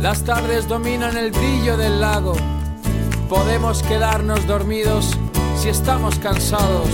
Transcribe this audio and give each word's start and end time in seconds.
Las 0.00 0.22
tardes 0.24 0.68
dominan 0.68 1.16
el 1.16 1.30
brillo 1.32 1.76
del 1.76 2.00
lago. 2.00 2.34
Podemos 3.28 3.82
quedarnos 3.82 4.46
dormidos 4.46 5.16
si 5.56 5.68
estamos 5.68 6.18
cansados 6.18 6.88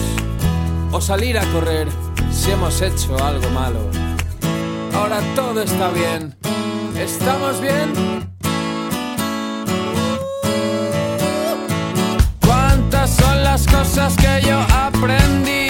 o 0.93 1.01
salir 1.01 1.39
a 1.39 1.45
correr 1.53 1.89
si 2.31 2.51
hemos 2.51 2.81
hecho 2.81 3.23
algo 3.23 3.49
malo. 3.51 3.81
Ahora 4.95 5.21
todo 5.35 5.63
está 5.63 5.91
bien. 5.91 6.35
¿Estamos 6.97 7.61
bien? 7.61 7.93
¿Cuántas 12.47 13.11
son 13.11 13.43
las 13.43 13.67
cosas 13.67 14.15
que 14.17 14.47
yo 14.47 14.59
aprendí? 14.75 15.69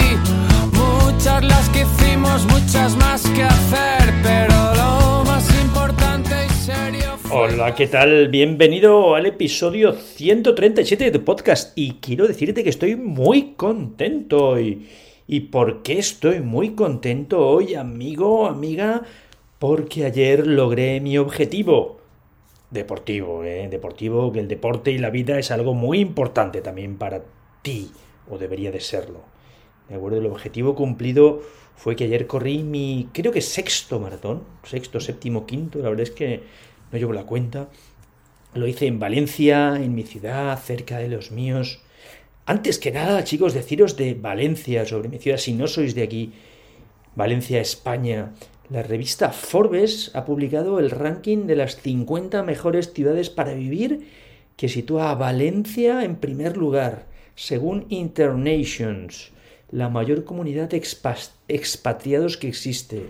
Muchas 0.73 1.43
las 1.43 1.69
que 1.69 1.81
hicimos, 1.81 2.45
muchas 2.45 2.95
más 2.97 3.21
que 3.21 3.43
hacer, 3.43 4.13
pero 4.21 4.75
lo 4.75 5.02
Hola, 7.35 7.73
¿qué 7.73 7.87
tal? 7.87 8.27
Bienvenido 8.27 9.15
al 9.15 9.25
episodio 9.25 9.93
137 9.93 11.05
de 11.05 11.09
tu 11.09 11.25
podcast 11.25 11.75
y 11.75 11.93
quiero 11.93 12.27
decirte 12.27 12.63
que 12.63 12.69
estoy 12.69 12.95
muy 12.95 13.53
contento 13.53 14.49
hoy. 14.49 14.87
¿Y 15.25 15.39
por 15.39 15.81
qué 15.81 15.97
estoy 15.97 16.41
muy 16.41 16.75
contento 16.75 17.39
hoy, 17.39 17.73
amigo, 17.73 18.45
amiga? 18.45 19.01
Porque 19.57 20.05
ayer 20.05 20.45
logré 20.45 21.01
mi 21.01 21.17
objetivo. 21.17 21.97
Deportivo, 22.69 23.43
¿eh? 23.43 23.67
Deportivo, 23.67 24.31
que 24.31 24.39
el 24.39 24.47
deporte 24.47 24.91
y 24.91 24.99
la 24.99 25.09
vida 25.09 25.39
es 25.39 25.49
algo 25.49 25.73
muy 25.73 26.01
importante 26.01 26.61
también 26.61 26.99
para 26.99 27.23
ti, 27.63 27.89
o 28.29 28.37
debería 28.37 28.69
de 28.69 28.79
serlo. 28.79 29.21
¿De 29.89 29.95
acuerdo? 29.95 30.19
El 30.19 30.27
objetivo 30.27 30.75
cumplido 30.75 31.41
fue 31.75 31.95
que 31.95 32.03
ayer 32.03 32.27
corrí 32.27 32.61
mi, 32.61 33.09
creo 33.11 33.31
que 33.31 33.41
sexto 33.41 33.99
maratón, 33.99 34.43
sexto, 34.61 34.99
séptimo, 34.99 35.47
quinto, 35.47 35.79
la 35.79 35.89
verdad 35.89 36.03
es 36.03 36.11
que 36.11 36.43
no 36.93 36.99
llevo 36.99 37.11
la 37.11 37.25
cuenta. 37.25 37.67
Lo 38.53 38.67
hice 38.67 38.85
en 38.85 38.99
Valencia, 38.99 39.75
en 39.75 39.95
mi 39.95 40.03
ciudad, 40.03 40.57
cerca 40.59 40.99
de 40.99 41.09
los 41.09 41.31
míos. 41.31 41.81
Antes 42.45 42.77
que 42.77 42.91
nada, 42.91 43.23
chicos, 43.23 43.53
deciros 43.53 43.97
de 43.97 44.13
Valencia, 44.13 44.85
sobre 44.85 45.09
mi 45.09 45.17
ciudad, 45.17 45.37
si 45.37 45.53
no 45.53 45.65
sois 45.67 45.95
de 45.95 46.03
aquí, 46.03 46.33
Valencia, 47.15 47.59
España. 47.59 48.33
La 48.69 48.83
revista 48.83 49.29
Forbes 49.31 50.11
ha 50.13 50.23
publicado 50.25 50.79
el 50.79 50.91
ranking 50.91 51.47
de 51.47 51.55
las 51.55 51.77
50 51.81 52.43
mejores 52.43 52.93
ciudades 52.93 53.29
para 53.29 53.53
vivir 53.53 54.07
que 54.55 54.69
sitúa 54.69 55.09
a 55.09 55.15
Valencia 55.15 56.03
en 56.03 56.15
primer 56.17 56.57
lugar, 56.57 57.07
según 57.35 57.85
Internations, 57.89 59.31
la 59.71 59.89
mayor 59.89 60.25
comunidad 60.25 60.69
de 60.69 60.77
expa- 60.81 61.31
expatriados 61.47 62.37
que 62.37 62.49
existe, 62.49 63.09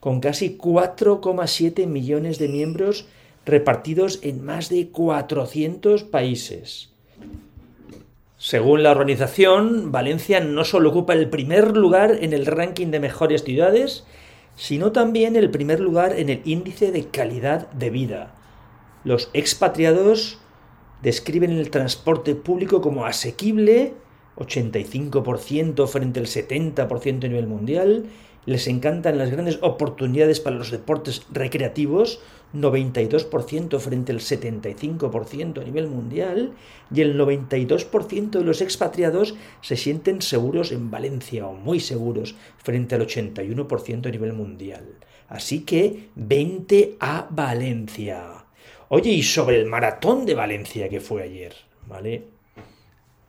con 0.00 0.18
casi 0.20 0.56
4,7 0.58 1.86
millones 1.86 2.38
de 2.38 2.48
miembros 2.48 3.06
repartidos 3.50 4.20
en 4.22 4.44
más 4.44 4.68
de 4.68 4.88
400 4.88 6.04
países. 6.04 6.90
Según 8.38 8.82
la 8.82 8.92
organización, 8.92 9.92
Valencia 9.92 10.40
no 10.40 10.64
solo 10.64 10.88
ocupa 10.88 11.12
el 11.12 11.28
primer 11.28 11.76
lugar 11.76 12.18
en 12.22 12.32
el 12.32 12.46
ranking 12.46 12.86
de 12.86 12.98
mejores 12.98 13.44
ciudades, 13.44 14.04
sino 14.56 14.92
también 14.92 15.36
el 15.36 15.50
primer 15.50 15.80
lugar 15.80 16.18
en 16.18 16.30
el 16.30 16.40
índice 16.46 16.90
de 16.90 17.04
calidad 17.08 17.70
de 17.72 17.90
vida. 17.90 18.34
Los 19.04 19.30
expatriados 19.34 20.38
describen 21.02 21.52
el 21.52 21.70
transporte 21.70 22.34
público 22.34 22.80
como 22.80 23.04
asequible, 23.04 23.94
85% 24.36 25.86
frente 25.86 26.20
al 26.20 26.26
70% 26.26 27.24
a 27.24 27.28
nivel 27.28 27.46
mundial, 27.46 28.06
les 28.50 28.66
encantan 28.66 29.16
las 29.16 29.30
grandes 29.30 29.60
oportunidades 29.62 30.40
para 30.40 30.56
los 30.56 30.72
deportes 30.72 31.22
recreativos, 31.30 32.20
92% 32.52 33.78
frente 33.78 34.10
al 34.10 34.18
75% 34.18 35.60
a 35.60 35.64
nivel 35.64 35.86
mundial, 35.86 36.54
y 36.92 37.00
el 37.00 37.16
92% 37.16 38.30
de 38.30 38.44
los 38.44 38.60
expatriados 38.60 39.36
se 39.60 39.76
sienten 39.76 40.20
seguros 40.20 40.72
en 40.72 40.90
Valencia 40.90 41.46
o 41.46 41.52
muy 41.52 41.78
seguros 41.78 42.34
frente 42.58 42.96
al 42.96 43.06
81% 43.06 44.06
a 44.06 44.10
nivel 44.10 44.32
mundial. 44.32 44.96
Así 45.28 45.60
que 45.60 46.08
20 46.16 46.96
a 46.98 47.28
Valencia. 47.30 48.46
Oye, 48.88 49.12
y 49.12 49.22
sobre 49.22 49.60
el 49.60 49.66
maratón 49.66 50.26
de 50.26 50.34
Valencia 50.34 50.88
que 50.88 50.98
fue 50.98 51.22
ayer, 51.22 51.54
¿vale? 51.86 52.24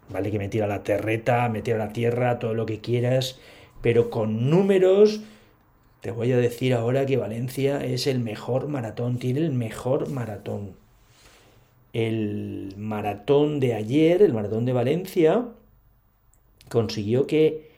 Vale 0.09 0.32
que 0.32 0.40
me 0.40 0.50
tira 0.50 0.66
la 0.66 0.82
terreta, 0.82 1.48
me 1.48 1.62
tira 1.62 1.78
la 1.78 1.94
tierra, 1.94 2.40
todo 2.40 2.56
lo 2.56 2.66
que 2.66 2.82
quieras, 2.82 3.40
pero 3.81 4.09
con 4.09 4.50
números 4.50 5.22
te 6.02 6.12
voy 6.12 6.31
a 6.31 6.38
decir 6.38 6.74
ahora 6.74 7.06
que 7.06 7.18
Valencia 7.18 7.86
es 7.86 8.08
el 8.08 8.19
mejor 8.19 8.68
maratón, 8.68 9.19
tiene 9.19 9.42
el 9.42 9.52
mejor 9.52 10.09
maratón. 10.09 10.74
El 11.94 12.74
maratón 12.78 13.59
de 13.59 13.75
ayer, 13.75 14.24
el 14.24 14.34
maratón 14.34 14.66
de 14.66 14.74
Valencia, 14.74 15.46
consiguió 16.70 17.28
que, 17.28 17.70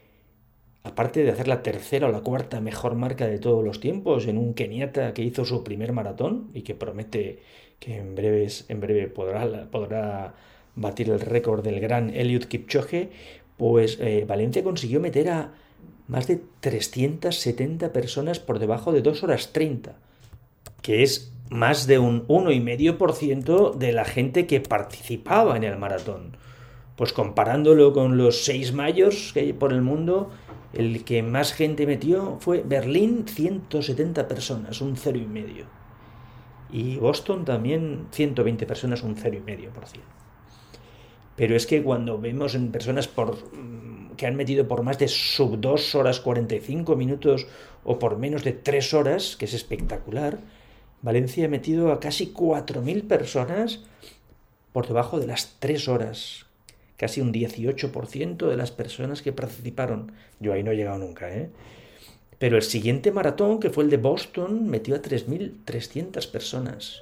aparte 0.83 1.23
de 1.23 1.31
hacer 1.31 1.49
la 1.49 1.63
tercera 1.63 2.07
o 2.07 2.11
la 2.11 2.21
cuarta 2.21 2.61
mejor 2.61 2.95
marca 2.95 3.27
de 3.27 3.39
todos 3.39 3.63
los 3.63 3.81
tiempos 3.81 4.25
en 4.27 4.37
un 4.37 4.53
keniata 4.53 5.13
que 5.13 5.23
hizo 5.23 5.43
su 5.43 5.63
primer 5.63 5.91
maratón 5.91 6.49
y 6.53 6.61
que 6.61 6.75
promete 6.75 7.39
que 7.79 7.97
en, 7.97 8.15
breves, 8.15 8.65
en 8.69 8.79
breve 8.79 9.07
podrá, 9.07 9.69
podrá 9.69 10.35
batir 10.75 11.09
el 11.09 11.19
récord 11.19 11.63
del 11.63 11.81
gran 11.81 12.09
Eliud 12.11 12.45
Kipchoge, 12.45 13.09
pues 13.57 13.97
eh, 13.99 14.23
Valencia 14.25 14.63
consiguió 14.63 15.01
meter 15.01 15.29
a 15.29 15.53
más 16.07 16.27
de 16.27 16.41
370 16.59 17.93
personas 17.93 18.39
por 18.39 18.59
debajo 18.59 18.91
de 18.91 19.01
2 19.01 19.23
horas 19.23 19.53
30, 19.53 19.95
que 20.81 21.03
es 21.03 21.33
más 21.49 21.87
de 21.87 21.99
un 21.99 22.27
1,5% 22.27 23.75
de 23.75 23.91
la 23.93 24.05
gente 24.05 24.47
que 24.47 24.59
participaba 24.59 25.55
en 25.55 25.63
el 25.63 25.77
maratón. 25.77 26.37
Pues 26.95 27.13
comparándolo 27.13 27.93
con 27.93 28.17
los 28.17 28.43
6 28.43 28.73
mayos 28.73 29.31
que 29.33 29.41
hay 29.41 29.53
por 29.53 29.73
el 29.73 29.81
mundo, 29.81 30.29
el 30.73 31.03
que 31.03 31.23
más 31.23 31.53
gente 31.53 31.85
metió 31.85 32.37
fue 32.39 32.63
Berlín, 32.65 33.25
170 33.27 34.27
personas, 34.27 34.81
un 34.81 34.95
0,5%. 34.95 35.65
Y 36.71 36.97
Boston 36.97 37.45
también 37.45 38.07
120 38.11 38.65
personas, 38.65 39.03
un 39.03 39.15
0,5%. 39.15 39.69
Pero 41.35 41.55
es 41.55 41.65
que 41.65 41.83
cuando 41.83 42.19
vemos 42.19 42.55
en 42.55 42.71
personas 42.71 43.07
por, 43.07 43.37
que 44.15 44.27
han 44.27 44.35
metido 44.35 44.67
por 44.67 44.83
más 44.83 44.99
de 44.99 45.07
sub 45.07 45.59
2 45.59 45.95
horas 45.95 46.19
45 46.19 46.95
minutos 46.95 47.47
o 47.83 47.99
por 47.99 48.17
menos 48.17 48.43
de 48.43 48.53
3 48.53 48.93
horas, 48.93 49.35
que 49.35 49.45
es 49.45 49.53
espectacular, 49.53 50.39
Valencia 51.01 51.45
ha 51.45 51.49
metido 51.49 51.91
a 51.91 51.99
casi 51.99 52.33
4.000 52.33 53.07
personas 53.07 53.81
por 54.71 54.87
debajo 54.87 55.19
de 55.19 55.27
las 55.27 55.57
3 55.59 55.87
horas. 55.89 56.45
Casi 56.95 57.19
un 57.19 57.33
18% 57.33 58.47
de 58.47 58.55
las 58.55 58.71
personas 58.71 59.21
que 59.21 59.33
participaron. 59.33 60.13
Yo 60.39 60.53
ahí 60.53 60.63
no 60.63 60.71
he 60.71 60.75
llegado 60.75 60.99
nunca, 60.99 61.33
¿eh? 61.35 61.49
Pero 62.39 62.55
el 62.55 62.63
siguiente 62.63 63.11
maratón, 63.11 63.59
que 63.59 63.69
fue 63.69 63.83
el 63.83 63.89
de 63.89 63.97
Boston, 63.97 64.67
metió 64.67 64.95
a 64.95 65.01
3.300 65.01 66.31
personas. 66.31 67.01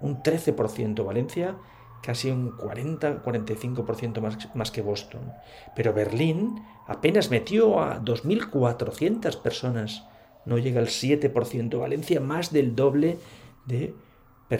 Un 0.00 0.22
13%. 0.22 1.04
Valencia 1.04 1.56
casi 2.04 2.30
un 2.30 2.52
40-45% 2.56 4.20
más, 4.20 4.54
más 4.54 4.70
que 4.70 4.82
Boston. 4.82 5.32
Pero 5.74 5.94
Berlín 5.94 6.62
apenas 6.86 7.30
metió 7.30 7.80
a 7.80 8.00
2.400 8.00 9.40
personas, 9.40 10.04
no 10.44 10.58
llega 10.58 10.80
al 10.80 10.88
7%. 10.88 11.78
Valencia 11.78 12.20
más 12.20 12.52
del 12.52 12.76
doble 12.76 13.16
de 13.66 13.94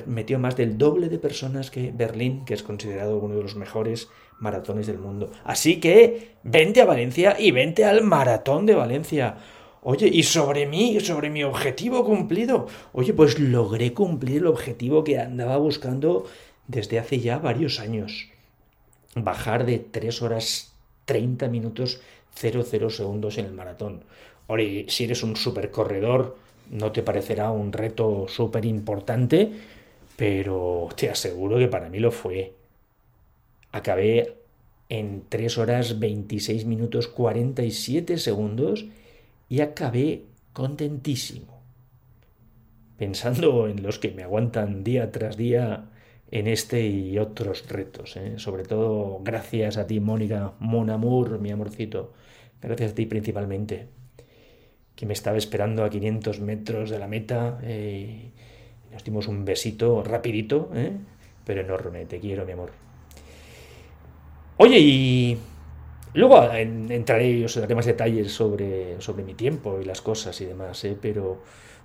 metió 0.07 0.39
más 0.39 0.57
del 0.57 0.79
doble 0.79 1.09
de 1.09 1.19
personas 1.19 1.71
que 1.71 1.93
Berlín, 1.93 2.45
que 2.45 2.55
es 2.55 2.63
considerado 2.63 3.19
uno 3.19 3.37
de 3.37 3.43
los 3.43 3.55
mejores 3.55 4.09
maratones 4.41 4.87
del 4.87 4.99
mundo. 4.99 5.31
Así 5.45 5.79
que 5.79 6.37
vente 6.43 6.81
a 6.81 6.87
Valencia 6.87 7.37
y 7.39 7.51
vente 7.51 7.85
al 7.85 8.03
maratón 8.03 8.67
de 8.67 8.75
Valencia. 8.75 9.37
Oye, 9.83 10.09
y 10.09 10.23
sobre 10.23 10.67
mí, 10.67 10.99
sobre 11.01 11.29
mi 11.29 11.45
objetivo 11.45 12.05
cumplido. 12.05 12.67
Oye, 12.93 13.13
pues 13.13 13.39
logré 13.39 13.93
cumplir 13.93 14.39
el 14.39 14.47
objetivo 14.47 15.05
que 15.05 15.19
andaba 15.19 15.59
buscando 15.59 16.25
desde 16.67 16.99
hace 16.99 17.21
ya 17.21 17.39
varios 17.39 17.81
años. 17.81 18.29
Bajar 19.15 19.67
de 19.67 19.79
3 19.79 20.23
horas 20.23 20.75
30 21.05 21.49
minutos 21.49 22.01
00 22.35 22.91
segundos 22.91 23.39
en 23.39 23.47
el 23.47 23.53
maratón. 23.53 24.05
Oye, 24.47 24.87
si 24.89 25.05
eres 25.05 25.23
un 25.23 25.37
supercorredor, 25.37 26.37
no 26.71 26.93
te 26.93 27.03
parecerá 27.03 27.51
un 27.51 27.73
reto 27.73 28.27
súper 28.29 28.65
importante, 28.65 29.53
pero 30.17 30.89
te 30.97 31.11
aseguro 31.11 31.59
que 31.59 31.69
para 31.69 31.89
mí 31.89 31.99
lo 31.99 32.11
fue. 32.11 32.55
Acabé 33.73 34.35
en 34.89 35.25
3 35.29 35.59
horas 35.59 35.99
26 35.99 36.65
minutos 36.67 37.09
47 37.09 38.19
segundos 38.19 38.87
y 39.49 39.61
acabé 39.61 40.23
contentísimo. 40.53 41.61
Pensando 42.99 43.69
en 43.69 43.83
los 43.83 43.99
que 43.99 44.13
me 44.13 44.23
aguantan 44.23 44.85
día 44.85 45.11
tras 45.11 45.37
día 45.37 45.87
en 46.35 46.49
este 46.49 46.85
y 46.85 47.17
otros 47.19 47.65
retos. 47.69 48.17
¿eh? 48.17 48.35
Sobre 48.39 48.65
todo 48.65 49.21
gracias 49.23 49.77
a 49.77 49.87
ti, 49.87 50.01
Mónica, 50.01 50.55
Mon 50.59 50.91
Amour, 50.91 51.39
mi 51.39 51.53
amorcito. 51.53 52.13
Gracias 52.61 52.91
a 52.91 52.95
ti 52.97 53.07
principalmente, 53.07 53.87
que 54.97 55.07
me 55.07 55.13
estaba 55.13 55.39
esperando 55.39 55.85
a 55.85 55.91
500 55.91 56.41
metros 56.41 56.91
de 56.91 56.99
la 56.99 57.07
meta. 57.07 57.61
Eh, 57.63 58.33
nos 58.91 59.05
dimos 59.05 59.29
un 59.29 59.45
besito 59.45 60.03
rapidito, 60.03 60.71
¿eh? 60.75 60.91
pero 61.45 61.61
enorme. 61.61 62.05
Te 62.07 62.19
quiero, 62.19 62.45
mi 62.45 62.51
amor. 62.51 62.73
Oye, 64.57 64.81
y 64.81 65.39
luego 66.15 66.53
entraré 66.53 67.31
y 67.31 67.45
os 67.45 67.55
daré 67.55 67.77
más 67.77 67.87
detalles 67.87 68.33
sobre, 68.33 69.01
sobre 69.01 69.23
mi 69.23 69.35
tiempo 69.35 69.81
y 69.81 69.85
las 69.85 70.01
cosas 70.03 70.41
y 70.41 70.47
demás, 70.47 70.85
¿eh? 70.85 70.99
pero 71.01 71.43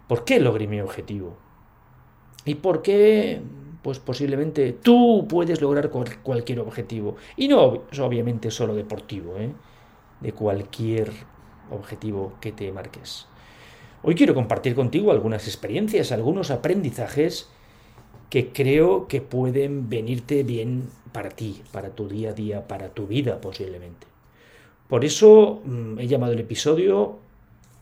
¿por 0.08 0.26
qué 0.26 0.40
logré 0.40 0.66
mi 0.66 0.82
objetivo? 0.82 1.38
¿Y 2.46 2.56
por 2.56 2.82
qué 2.82 3.42
pues 3.82 4.00
posiblemente 4.00 4.74
tú 4.74 5.26
puedes 5.30 5.62
lograr 5.62 5.90
cualquier 5.90 6.60
objetivo. 6.60 7.16
Y 7.38 7.48
no 7.48 7.84
obviamente 8.00 8.52
solo 8.52 8.76
deportivo, 8.76 9.38
¿eh? 9.38 9.52
de 10.22 10.34
cualquier 10.34 11.12
objetivo 11.72 12.34
que 12.42 12.52
te 12.52 12.72
marques. 12.72 13.26
Hoy 14.02 14.16
quiero 14.16 14.34
compartir 14.34 14.76
contigo 14.76 15.12
algunas 15.12 15.48
experiencias, 15.48 16.12
algunos 16.12 16.52
aprendizajes 16.52 17.50
que 18.30 18.52
creo 18.52 19.08
que 19.08 19.22
pueden 19.22 19.90
venirte 19.90 20.44
bien 20.44 20.90
para 21.12 21.30
ti, 21.30 21.62
para 21.72 21.90
tu 21.90 22.08
día 22.08 22.30
a 22.30 22.34
día, 22.34 22.68
para 22.68 22.90
tu 22.90 23.08
vida 23.08 23.42
posiblemente. 23.42 24.08
Por 24.88 25.06
eso 25.06 25.62
mm, 25.66 26.00
he 26.00 26.08
llamado 26.08 26.34
el 26.34 26.40
episodio 26.40 27.20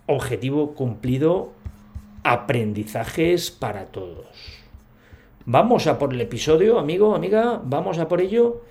Objetivo 0.09 0.73
cumplido, 0.73 1.51
aprendizajes 2.23 3.51
para 3.51 3.87
todos. 3.87 4.25
Vamos 5.49 5.87
a 5.87 5.97
por 5.97 6.13
el 6.13 6.19
episodio, 6.19 6.77
amigo, 6.77 7.15
amiga, 7.15 7.61
vamos 7.63 7.99
a 7.99 8.09
por 8.09 8.19
ello. 8.19 8.63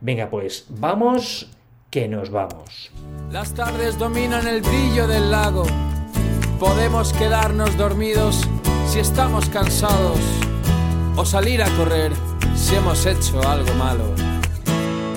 Venga, 0.00 0.30
pues, 0.30 0.64
vamos, 0.70 1.50
que 1.90 2.08
nos 2.08 2.30
vamos. 2.30 2.90
Las 3.30 3.52
tardes 3.52 3.98
dominan 3.98 4.46
el 4.48 4.62
brillo 4.62 5.06
del 5.06 5.30
lago. 5.30 5.64
Podemos 6.58 7.12
quedarnos 7.12 7.76
dormidos 7.76 8.48
si 8.86 9.00
estamos 9.00 9.46
cansados 9.50 10.18
o 11.16 11.26
salir 11.26 11.62
a 11.62 11.68
correr 11.76 12.12
si 12.56 12.76
hemos 12.76 13.04
hecho 13.04 13.46
algo 13.46 13.74
malo. 13.74 14.04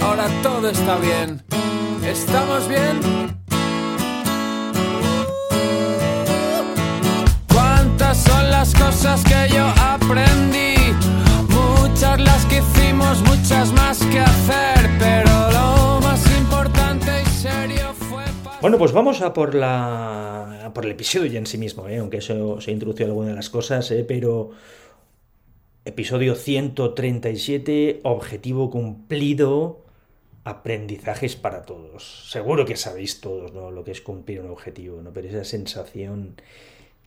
Ahora 0.02 0.28
todo 0.44 0.68
está 0.68 0.98
bien. 0.98 1.42
¿Estamos 2.04 2.68
bien? 2.68 3.00
¿Cuántas 7.54 8.18
son 8.18 8.52
las 8.52 8.76
cosas 8.76 9.24
que 9.24 9.56
yo 9.56 9.66
aprendí? 9.80 10.75
Las 12.22 12.46
que 12.46 12.58
hicimos, 12.60 13.22
muchas 13.22 13.72
más 13.74 14.00
que 14.06 14.20
hacer, 14.20 14.90
pero 15.00 15.52
lo 15.52 16.00
más 16.02 16.26
importante 16.38 17.22
y 17.22 17.26
serio 17.26 17.94
fue... 17.94 18.24
Bueno, 18.62 18.78
pues 18.78 18.92
vamos 18.92 19.22
a 19.22 19.34
por 19.34 19.56
la 19.56 20.36
por 20.76 20.86
el 20.86 20.92
episodio 20.92 21.32
ya 21.32 21.40
en 21.40 21.48
sí 21.48 21.58
mismo, 21.58 21.88
¿eh? 21.88 21.98
aunque 21.98 22.18
eso 22.18 22.62
se 22.62 22.72
introducido 22.72 23.08
alguna 23.08 23.30
de 23.30 23.36
las 23.36 23.50
cosas, 23.50 23.90
¿eh? 23.92 24.04
pero 24.08 24.52
episodio 25.86 26.36
137, 26.36 28.02
objetivo 28.04 28.70
cumplido, 28.70 29.82
aprendizajes 30.44 31.36
para 31.36 31.66
todos. 31.66 32.30
Seguro 32.30 32.66
que 32.66 32.76
sabéis 32.76 33.22
todos 33.22 33.54
lo 33.54 33.84
que 33.84 33.92
es 33.92 34.02
cumplir 34.02 34.42
un 34.42 34.52
objetivo, 34.52 35.02
¿no? 35.02 35.12
pero 35.14 35.30
esa 35.30 35.46
sensación 35.46 36.36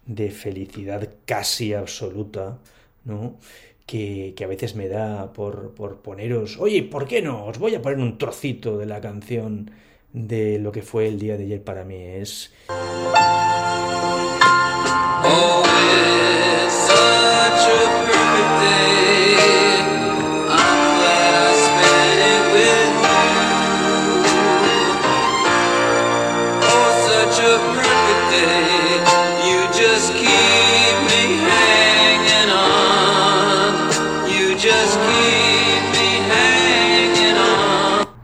de 0.06 0.30
felicidad 0.30 1.08
casi 1.26 1.74
absoluta, 1.74 2.58
¿no? 3.04 3.36
Que, 3.88 4.34
a 4.44 4.46
veces 4.46 4.76
me 4.76 4.86
da 4.86 5.32
por, 5.32 5.74
por 5.74 6.02
poneros, 6.02 6.58
oye, 6.58 6.82
¿por 6.82 7.08
qué 7.08 7.22
no? 7.22 7.46
Os 7.46 7.58
voy 7.58 7.74
a 7.74 7.80
poner 7.80 7.98
un 7.98 8.18
trocito 8.18 8.76
de 8.76 8.84
la 8.84 9.00
canción 9.00 9.70
de 10.12 10.58
lo 10.58 10.72
que 10.72 10.82
fue 10.82 11.08
el 11.08 11.18
día 11.18 11.38
de 11.38 11.44
ayer 11.44 11.64
para 11.64 11.84
mí. 11.84 11.96
Es... 11.96 12.52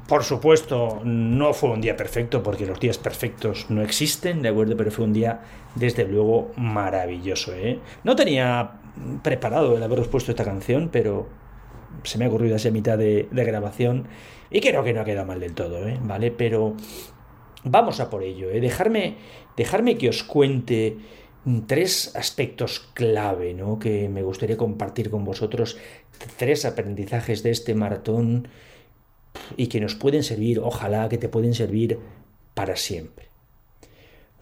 Por 0.08 0.22
supuesto, 0.22 1.00
no 1.02 1.54
fue 1.54 1.70
un 1.70 1.80
día 1.80 1.96
perfecto 1.96 2.42
porque 2.42 2.66
los 2.66 2.78
días 2.78 2.98
perfectos 2.98 3.70
no 3.70 3.80
existen, 3.80 4.42
¿de 4.42 4.50
acuerdo? 4.50 4.76
Pero 4.76 4.90
fue 4.90 5.06
un 5.06 5.14
día, 5.14 5.40
desde 5.74 6.04
luego, 6.04 6.52
maravilloso, 6.56 7.54
¿eh? 7.54 7.78
No 8.02 8.14
tenía 8.14 8.72
preparado 9.22 9.76
el 9.76 9.82
haberos 9.82 10.08
puesto 10.08 10.30
esta 10.30 10.44
canción, 10.44 10.90
pero 10.92 11.26
se 12.02 12.18
me 12.18 12.26
ha 12.26 12.28
ocurrido 12.28 12.56
así 12.56 12.68
a 12.68 12.70
mitad 12.70 12.98
de, 12.98 13.28
grabación 13.32 14.06
y 14.50 14.60
creo 14.60 14.84
que 14.84 14.92
no 14.92 15.00
ha 15.00 15.04
quedado 15.04 15.26
mal 15.26 15.40
del 15.40 15.54
todo, 15.54 15.88
¿eh? 15.88 15.98
¿Vale? 16.02 16.30
Pero 16.30 16.74
vamos 17.64 17.98
a 18.00 18.10
por 18.10 18.22
ello, 18.22 18.50
¿eh? 18.50 18.60
Dejarme, 18.60 19.16
dejarme 19.56 19.96
que 19.96 20.10
os 20.10 20.22
cuente 20.22 20.98
tres 21.66 22.14
aspectos 22.14 22.90
clave, 22.92 23.54
¿no? 23.54 23.78
Que 23.78 24.10
me 24.10 24.22
gustaría 24.22 24.58
compartir 24.58 25.08
con 25.08 25.24
vosotros, 25.24 25.78
tres 26.36 26.66
aprendizajes 26.66 27.42
de 27.42 27.52
este 27.52 27.74
maratón 27.74 28.48
y 29.56 29.66
que 29.68 29.80
nos 29.80 29.94
pueden 29.94 30.22
servir, 30.22 30.60
ojalá 30.60 31.08
que 31.08 31.18
te 31.18 31.28
pueden 31.28 31.54
servir 31.54 31.98
para 32.54 32.76
siempre. 32.76 33.28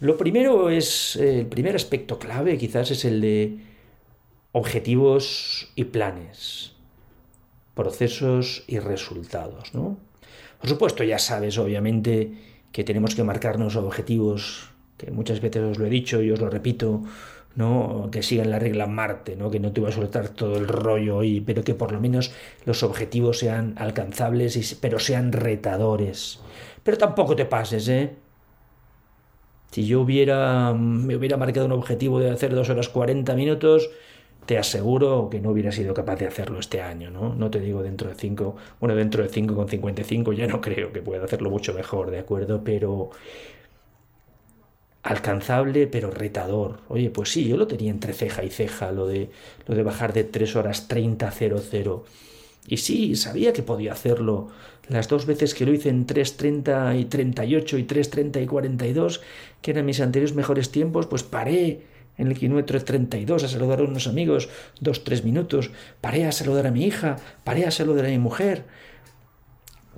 Lo 0.01 0.17
primero 0.17 0.69
es, 0.69 1.17
el 1.17 1.47
primer 1.47 1.77
aspecto 1.77 2.19
clave 2.19 2.59
quizás 2.59 2.91
es 2.91 3.05
el 3.05 3.21
de 3.21 3.59
objetivos 4.53 5.71
y 5.77 5.85
planes, 5.85 6.73
procesos 7.75 8.65
y 8.67 8.79
resultados, 8.79 9.75
¿no? 9.75 9.99
Por 10.61 10.69
supuesto, 10.69 11.05
ya 11.05 11.19
sabes, 11.19 11.59
obviamente, 11.59 12.33
que 12.73 12.85
tenemos 12.85 13.15
que 13.15 13.25
marcarnos 13.25 13.77
objetivos, 13.77 14.71
que 14.97 15.11
muchas 15.11 15.41
veces 15.41 15.63
os 15.63 15.79
lo 15.79 15.87
he 15.87 15.91
dicho 15.91 16.23
y 16.23 16.31
os 16.31 16.41
lo 16.41 16.51
repito, 16.51 17.03
¿no? 17.57 18.09
que 18.11 18.23
sigan 18.23 18.51
la 18.51 18.59
regla 18.59 18.87
Marte, 18.87 19.37
¿no? 19.37 19.51
que 19.51 19.61
no 19.61 19.73
te 19.73 19.81
voy 19.81 19.91
a 19.91 19.95
soltar 19.95 20.29
todo 20.29 20.57
el 20.57 20.69
rollo 20.69 21.19
hoy, 21.19 21.41
pero 21.41 21.63
que 21.63 21.75
por 21.75 21.93
lo 21.93 22.01
menos 22.01 22.33
los 22.65 22.83
objetivos 22.83 23.39
sean 23.39 23.75
alcanzables, 23.77 24.57
y, 24.57 24.75
pero 24.77 24.99
sean 24.99 25.33
retadores. 25.33 26.41
Pero 26.83 26.99
tampoco 26.99 27.37
te 27.37 27.45
pases, 27.45 27.89
¿eh? 27.89 28.17
Si 29.71 29.87
yo 29.87 30.03
hubiera, 30.03 30.75
me 30.75 31.17
hubiera 31.17 31.39
marcado 31.39 31.65
un 31.65 31.73
objetivo 31.73 32.21
de 32.21 32.31
hacer 32.31 32.55
dos 32.55 32.69
horas 32.69 32.91
40 32.91 33.35
minutos, 33.35 33.91
te 34.47 34.59
aseguro 34.59 35.29
que 35.31 35.41
no 35.41 35.51
hubiera 35.51 35.73
sido 35.73 35.95
capaz 35.95 36.17
de 36.17 36.27
hacerlo 36.27 36.59
este 36.59 36.83
año, 36.83 37.11
¿no? 37.11 37.35
No 37.35 37.51
te 37.51 37.61
digo 37.61 37.83
dentro 37.83 38.09
de 38.09 38.15
5, 38.15 38.57
bueno, 38.81 38.95
dentro 38.95 39.23
de 39.23 39.29
5 39.29 39.55
con 39.55 39.69
55 39.69 40.33
ya 40.33 40.47
no 40.47 40.61
creo 40.61 40.93
que 40.93 41.01
pueda 41.01 41.25
hacerlo 41.25 41.51
mucho 41.51 41.73
mejor, 41.75 42.11
¿de 42.11 42.19
acuerdo? 42.19 42.63
Pero 42.65 43.11
alcanzable 45.03 45.87
pero 45.87 46.11
retador. 46.11 46.81
Oye, 46.89 47.11
pues 47.11 47.31
sí, 47.31 47.49
yo 47.49 47.57
lo 47.57 47.67
tenía 47.67 47.91
entre 47.91 48.13
ceja 48.13 48.45
y 48.45 48.51
ceja, 48.51 48.93
lo 48.93 49.07
de, 49.07 49.31
lo 49.67 49.75
de 49.75 49.83
bajar 49.83 50.13
de 50.13 50.25
3 50.25 50.57
horas 50.57 50.89
30 50.89 51.31
0 51.31 52.05
Y 52.69 52.77
sí, 52.77 53.17
sabía 53.17 53.53
que 53.53 53.63
podía 53.63 53.93
hacerlo. 53.93 54.49
Las 54.89 55.09
dos 55.09 55.27
veces 55.27 55.55
que 55.55 55.65
lo 55.65 55.73
hice 55.73 55.89
en 55.89 56.07
3.30 56.07 57.01
y 57.01 57.05
38 57.07 57.79
y 57.79 57.85
3.30 57.85 58.43
y 58.43 58.47
42, 58.47 59.21
que 59.61 59.71
eran 59.71 59.87
mis 59.87 60.01
anteriores 60.01 60.35
mejores 60.35 60.71
tiempos, 60.71 61.07
pues 61.07 61.23
paré 61.23 61.83
en 62.19 62.29
el 62.29 62.39
kilómetro 62.39 62.83
32 62.83 63.45
a 63.45 63.49
saludar 63.49 63.81
a 63.81 63.85
unos 63.85 64.07
amigos, 64.07 64.49
dos, 64.81 65.03
tres 65.03 65.25
minutos, 65.25 65.71
paré 66.01 66.27
a 66.27 66.33
saludar 66.33 66.67
a 66.67 66.71
mi 66.71 66.85
hija, 66.85 67.17
paré 67.43 67.65
a 67.65 67.71
saludar 67.71 68.07
a 68.07 68.09
mi 68.09 68.19
mujer, 68.19 68.65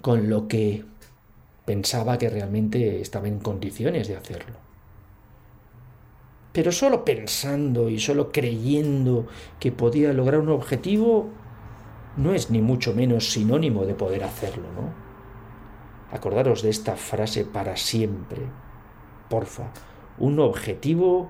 con 0.00 0.28
lo 0.28 0.48
que 0.48 0.84
pensaba 1.64 2.18
que 2.18 2.30
realmente 2.30 3.00
estaba 3.00 3.26
en 3.26 3.40
condiciones 3.40 4.06
de 4.06 4.16
hacerlo. 4.16 4.63
Pero 6.54 6.70
solo 6.70 7.04
pensando 7.04 7.88
y 7.88 7.98
solo 7.98 8.30
creyendo 8.30 9.26
que 9.58 9.72
podía 9.72 10.12
lograr 10.12 10.38
un 10.38 10.50
objetivo 10.50 11.30
no 12.16 12.32
es 12.32 12.48
ni 12.48 12.62
mucho 12.62 12.94
menos 12.94 13.32
sinónimo 13.32 13.84
de 13.84 13.94
poder 13.94 14.22
hacerlo, 14.22 14.68
¿no? 14.72 14.94
Acordaros 16.16 16.62
de 16.62 16.70
esta 16.70 16.94
frase 16.94 17.44
para 17.44 17.76
siempre. 17.76 18.42
Porfa, 19.28 19.72
un 20.16 20.38
objetivo 20.38 21.28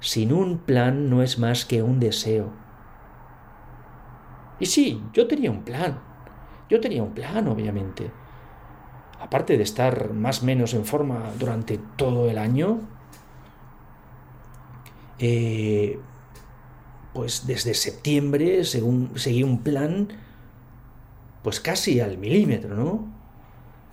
sin 0.00 0.32
un 0.32 0.58
plan 0.58 1.08
no 1.08 1.22
es 1.22 1.38
más 1.38 1.64
que 1.64 1.84
un 1.84 2.00
deseo. 2.00 2.50
Y 4.58 4.66
sí, 4.66 5.00
yo 5.12 5.28
tenía 5.28 5.52
un 5.52 5.62
plan. 5.62 6.00
Yo 6.68 6.80
tenía 6.80 7.04
un 7.04 7.12
plan, 7.12 7.46
obviamente. 7.46 8.10
Aparte 9.20 9.56
de 9.56 9.62
estar 9.62 10.12
más 10.12 10.42
o 10.42 10.46
menos 10.46 10.74
en 10.74 10.84
forma 10.84 11.30
durante 11.38 11.78
todo 11.96 12.28
el 12.28 12.38
año, 12.38 12.97
eh, 15.18 15.98
pues 17.14 17.46
desde 17.46 17.74
septiembre 17.74 18.64
según, 18.64 19.12
seguí 19.16 19.42
un 19.42 19.62
plan 19.62 20.08
pues 21.42 21.60
casi 21.60 22.00
al 22.00 22.18
milímetro, 22.18 22.74
¿no? 22.74 23.12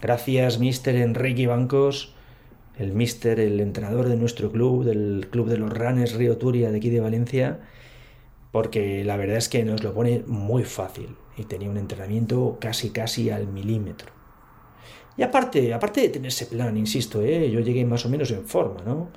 Gracias, 0.01 0.59
mister 0.59 0.95
Enrique 0.95 1.47
Bancos, 1.47 2.15
el 2.77 2.93
mister, 2.93 3.39
el 3.39 3.59
entrenador 3.59 4.09
de 4.09 4.17
nuestro 4.17 4.51
club, 4.51 4.83
del 4.83 5.27
club 5.31 5.47
de 5.47 5.57
los 5.57 5.71
Ranes 5.71 6.13
Río 6.13 6.37
Turia 6.37 6.69
de 6.71 6.77
aquí 6.77 6.89
de 6.89 6.99
Valencia, 6.99 7.61
porque 8.51 9.03
la 9.03 9.17
verdad 9.17 9.37
es 9.37 9.49
que 9.49 9.63
nos 9.63 9.83
lo 9.83 9.93
pone 9.93 10.23
muy 10.27 10.63
fácil 10.63 11.15
y 11.37 11.45
tenía 11.45 11.69
un 11.69 11.77
entrenamiento 11.77 12.57
casi 12.59 12.89
casi 12.89 13.29
al 13.29 13.47
milímetro. 13.47 14.11
Y 15.17 15.23
aparte, 15.23 15.73
aparte 15.73 16.01
de 16.01 16.09
tener 16.09 16.27
ese 16.27 16.47
plan, 16.47 16.75
insisto, 16.75 17.21
¿eh? 17.21 17.49
yo 17.49 17.61
llegué 17.61 17.85
más 17.85 18.05
o 18.05 18.09
menos 18.09 18.31
en 18.31 18.45
forma, 18.45 18.81
¿no? 18.83 19.09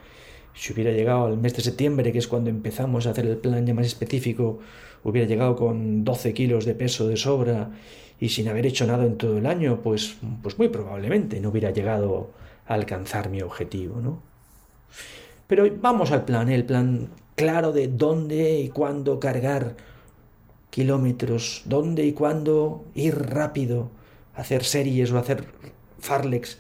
Si 0.59 0.73
hubiera 0.73 0.91
llegado 0.91 1.27
al 1.27 1.39
mes 1.39 1.55
de 1.55 1.63
septiembre, 1.63 2.11
que 2.11 2.19
es 2.19 2.27
cuando 2.27 2.51
empezamos 2.51 3.07
a 3.07 3.11
hacer 3.11 3.27
el 3.27 3.37
plan 3.37 3.65
ya 3.65 3.75
más 3.75 3.87
específico, 3.87 4.59
hubiera 5.05 5.29
llegado 5.29 5.55
con 5.55 6.05
12 6.05 6.35
kilos 6.35 6.65
de 6.65 6.75
peso 6.75 7.07
de 7.07 7.17
sobra 7.17 7.71
y 8.19 8.31
sin 8.31 8.49
haber 8.49 8.67
hecho 8.67 8.85
nada 8.85 9.05
en 9.05 9.17
todo 9.17 9.39
el 9.39 9.47
año, 9.47 9.81
pues, 9.85 10.17
pues 10.43 10.59
muy 10.59 10.69
probablemente 10.69 11.41
no 11.41 11.51
hubiera 11.51 11.71
llegado 11.71 12.33
a 12.67 12.75
alcanzar 12.75 13.31
mi 13.31 13.41
objetivo, 13.41 14.01
¿no? 14.01 14.21
Pero 15.47 15.65
vamos 15.81 16.11
al 16.11 16.25
plan, 16.25 16.49
¿eh? 16.49 16.57
el 16.57 16.65
plan 16.65 17.09
claro 17.37 17.71
de 17.71 17.87
dónde 17.87 18.59
y 18.59 18.69
cuándo 18.71 19.21
cargar 19.21 19.77
kilómetros, 20.71 21.63
dónde 21.67 22.05
y 22.05 22.15
cuándo 22.15 22.85
ir 22.97 23.17
rápido, 23.17 23.91
hacer 24.35 24.65
series 24.65 25.13
o 25.13 25.19
hacer 25.19 25.45
farlex. 26.01 26.59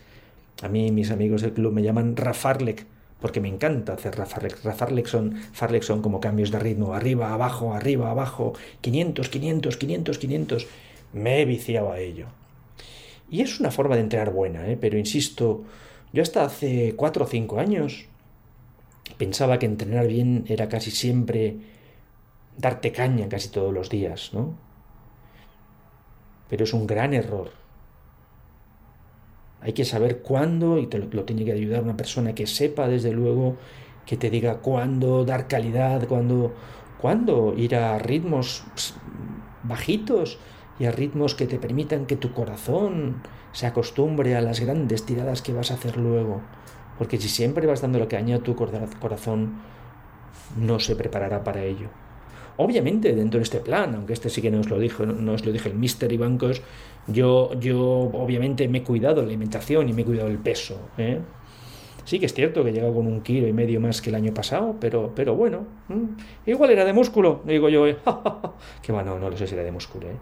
A 0.63 0.69
mí 0.69 0.93
mis 0.93 1.11
amigos 1.11 1.43
del 1.43 1.53
club 1.53 1.73
me 1.73 1.83
llaman 1.83 2.17
Rafarlek 2.17 2.87
porque 3.21 3.41
me 3.41 3.49
encanta 3.49 3.95
hacer 3.95 4.17
Rafarlex. 4.17 4.65
Rafarlex 4.65 5.11
son, 5.11 5.35
Farlex 5.53 5.87
son 5.87 6.03
como 6.03 6.21
cambios 6.21 6.51
de 6.51 6.59
ritmo, 6.59 6.95
arriba, 6.95 7.33
abajo, 7.33 7.75
arriba, 7.75 8.11
abajo, 8.11 8.55
500, 8.81 9.29
500, 9.29 9.77
500, 9.77 10.19
500 10.19 10.67
me 11.13 11.41
he 11.41 11.45
viciado 11.45 11.93
a 11.93 11.99
ello. 12.01 12.27
Y 13.31 13.43
es 13.43 13.61
una 13.61 13.71
forma 13.71 13.97
de 13.97 14.03
entrenar 14.03 14.33
buena, 14.33 14.69
¿eh? 14.69 14.79
pero 14.81 14.99
insisto, 14.99 15.65
yo 16.13 16.23
hasta 16.23 16.45
hace 16.45 16.95
cuatro 16.97 17.25
o 17.25 17.29
cinco 17.29 17.59
años 17.59 18.07
pensaba 19.17 19.59
que 19.59 19.67
entrenar 19.67 20.07
bien 20.07 20.45
era 20.49 20.69
casi 20.69 20.91
siempre 20.91 21.57
darte 22.57 22.93
caña 22.93 23.29
casi 23.29 23.49
todos 23.49 23.73
los 23.73 23.91
días, 23.91 24.31
¿no? 24.33 24.57
Pero 26.49 26.65
es 26.65 26.73
un 26.73 26.87
gran 26.87 27.13
error. 27.13 27.51
Hay 29.61 29.73
que 29.73 29.85
saber 29.85 30.19
cuándo, 30.23 30.79
y 30.79 30.87
te 30.87 30.99
lo, 30.99 31.25
tiene 31.25 31.45
que 31.45 31.53
ayudar 31.53 31.83
una 31.83 31.97
persona 31.97 32.35
que 32.35 32.47
sepa, 32.47 32.89
desde 32.89 33.13
luego, 33.13 33.57
que 34.07 34.17
te 34.17 34.31
diga 34.31 34.59
cuándo 34.59 35.25
dar 35.25 35.49
calidad, 35.49 36.07
cuándo, 36.07 36.55
cuándo 37.01 37.55
ir 37.57 37.75
a 37.75 37.99
ritmos 37.99 38.65
bajitos, 39.65 40.39
y 40.79 40.85
a 40.87 40.93
ritmos 40.93 41.35
que 41.35 41.47
te 41.47 41.59
permitan 41.59 42.07
que 42.07 42.17
tu 42.17 42.33
corazón 42.33 43.23
se 43.53 43.67
acostumbre 43.67 44.37
a 44.37 44.41
las 44.41 44.61
grandes 44.61 45.05
tiradas 45.05 45.43
que 45.43 45.53
vas 45.53 45.71
a 45.71 45.75
hacer 45.75 45.97
luego. 45.97 46.41
Porque 46.99 47.19
si 47.19 47.29
siempre 47.29 47.67
vas 47.67 47.81
dando 47.81 47.99
lo 47.99 48.09
que 48.09 48.17
añade 48.17 48.43
tu 48.43 48.55
corazón, 48.55 49.61
no 50.57 50.81
se 50.81 50.97
preparará 50.97 51.45
para 51.45 51.65
ello. 51.65 51.89
Obviamente, 52.61 53.15
dentro 53.15 53.39
de 53.39 53.45
este 53.45 53.61
plan, 53.61 53.95
aunque 53.95 54.13
este 54.13 54.29
sí 54.29 54.43
que 54.43 54.51
nos 54.51 54.69
lo 54.69 54.81
dijo, 54.81 55.07
nos 55.07 55.47
lo 55.47 55.53
dije 55.53 55.69
el 55.69 55.77
Mister 55.77 56.13
Ibancos, 56.13 56.61
yo, 57.07 57.55
yo 57.61 57.81
obviamente 57.81 58.67
me 58.67 58.79
he 58.79 58.83
cuidado 58.83 59.23
la 59.23 59.29
alimentación 59.29 59.89
y 59.89 59.93
me 59.93 60.03
he 60.03 60.05
cuidado 60.05 60.29
el 60.29 60.39
peso. 60.39 60.91
¿eh? 60.99 61.21
Sí 62.05 62.19
que 62.19 62.27
es 62.27 62.35
cierto 62.35 62.65
que 62.65 62.73
llegado 62.73 62.95
con 62.95 63.07
un 63.07 63.21
kilo 63.21 63.47
y 63.47 63.53
medio 63.53 63.81
más 63.81 64.03
que 64.03 64.11
el 64.11 64.17
año 64.17 64.35
pasado, 64.35 64.75
pero, 64.81 65.13
pero 65.15 65.37
bueno, 65.37 65.67
igual 66.47 66.71
era 66.71 66.85
de 66.85 66.93
músculo, 66.93 67.43
digo 67.45 67.69
yo, 67.69 67.87
¿eh? 67.87 67.97
que 68.83 68.91
bueno, 68.91 69.21
no 69.21 69.31
lo 69.31 69.37
sé 69.37 69.47
si 69.47 69.55
era 69.55 69.63
de 69.63 69.71
músculo, 69.71 70.09
¿eh? 70.09 70.17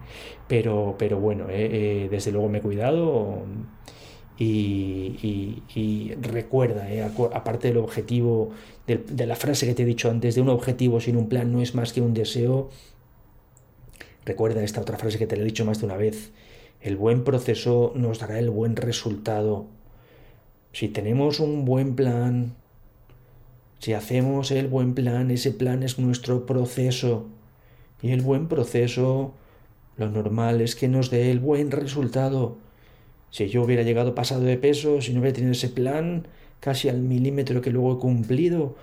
pero, 0.47 0.95
pero 0.99 1.19
bueno, 1.19 1.47
¿eh? 1.49 2.07
desde 2.11 2.33
luego 2.33 2.50
me 2.50 2.59
he 2.59 2.61
cuidado 2.61 3.45
y, 4.38 6.14
recuerda, 6.21 6.87
aparte 7.33 7.69
del 7.69 7.78
objetivo, 7.78 8.50
de, 8.87 8.99
de 8.99 9.26
la 9.26 9.37
frase 9.37 9.66
que 9.66 9.75
te 9.75 9.83
he 9.83 9.87
dicho 9.87 10.11
antes, 10.11 10.35
de 10.35 10.40
un 10.40 10.49
objetivo 10.49 11.00
sin 11.00 11.16
un 11.16 11.28
plan 11.28 11.52
no 11.52 11.62
es 11.62 11.75
más 11.75 11.93
que 11.93 12.00
un 12.00 12.14
deseo, 12.14 12.71
recuerda 14.25 14.62
esta 14.62 14.81
otra 14.81 14.99
frase 14.99 15.19
que 15.19 15.26
te 15.26 15.37
la 15.37 15.43
he 15.43 15.47
dicho 15.47 15.64
más 15.64 15.81
de 15.81 15.87
una 15.87 15.97
vez, 15.97 16.33
el 16.81 16.97
buen 16.97 17.25
proceso 17.25 17.93
nos 17.95 18.19
dará 18.19 18.38
el 18.38 18.50
buen 18.50 18.76
resultado 18.76 19.66
si 20.76 20.88
tenemos 20.88 21.40
un 21.40 21.64
buen 21.64 21.97
plan, 21.97 22.55
si 23.78 23.95
hacemos 23.95 24.50
el 24.50 24.69
buen 24.69 24.95
plan, 24.95 25.31
ese 25.31 25.52
plan 25.52 25.83
es 25.83 25.99
nuestro 25.99 26.45
proceso. 26.45 27.28
Y 28.02 28.11
el 28.11 28.21
buen 28.21 28.47
proceso, 28.47 29.33
lo 29.97 30.11
normal 30.11 30.61
es 30.61 30.76
que 30.76 30.88
nos 30.88 31.09
dé 31.09 31.31
el 31.31 31.40
buen 31.40 31.71
resultado. 31.71 32.59
Si 33.37 33.50
yo 33.50 33.64
hubiera 33.64 33.83
llegado 33.83 34.14
pasado 34.14 34.40
de 34.45 34.57
peso, 34.57 35.02
si 35.02 35.12
no 35.12 35.21
hubiera 35.21 35.35
tenido 35.35 35.52
ese 35.52 35.69
plan 35.69 36.26
casi 36.59 36.88
al 36.88 37.02
milímetro 37.02 37.61
que 37.61 37.69
luego 37.69 37.93
he 37.93 37.99
cumplido, 37.99 38.76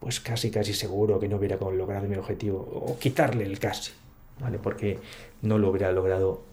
pues 0.00 0.20
casi, 0.20 0.50
casi 0.50 0.72
seguro 0.72 1.20
que 1.20 1.28
no 1.28 1.36
hubiera 1.36 1.58
logrado 1.58 2.08
mi 2.08 2.16
objetivo. 2.16 2.60
O 2.60 2.98
quitarle 2.98 3.44
el 3.44 3.58
casi, 3.58 3.92
¿vale? 4.40 4.58
Porque 4.58 5.00
no 5.42 5.58
lo 5.58 5.68
hubiera 5.68 5.92
logrado 5.92 6.44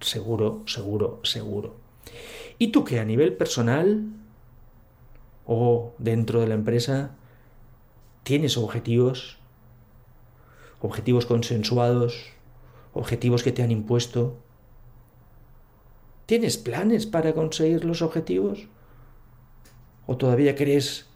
seguro, 0.00 0.62
seguro, 0.64 1.20
seguro. 1.22 1.74
¿Y 2.58 2.68
tú 2.68 2.82
qué 2.82 2.98
a 2.98 3.04
nivel 3.04 3.34
personal 3.34 4.02
o 5.44 5.92
dentro 5.98 6.40
de 6.40 6.46
la 6.46 6.54
empresa 6.54 7.14
tienes 8.22 8.56
objetivos? 8.56 9.36
Objetivos 10.80 11.26
consensuados, 11.26 12.24
objetivos 12.94 13.42
que 13.42 13.52
te 13.52 13.62
han 13.62 13.70
impuesto. 13.70 14.38
¿Tienes 16.26 16.56
planes 16.56 17.06
para 17.06 17.34
conseguir 17.34 17.84
los 17.84 18.00
objetivos? 18.00 18.66
¿O 20.06 20.16
todavía 20.16 20.54
crees 20.54 21.06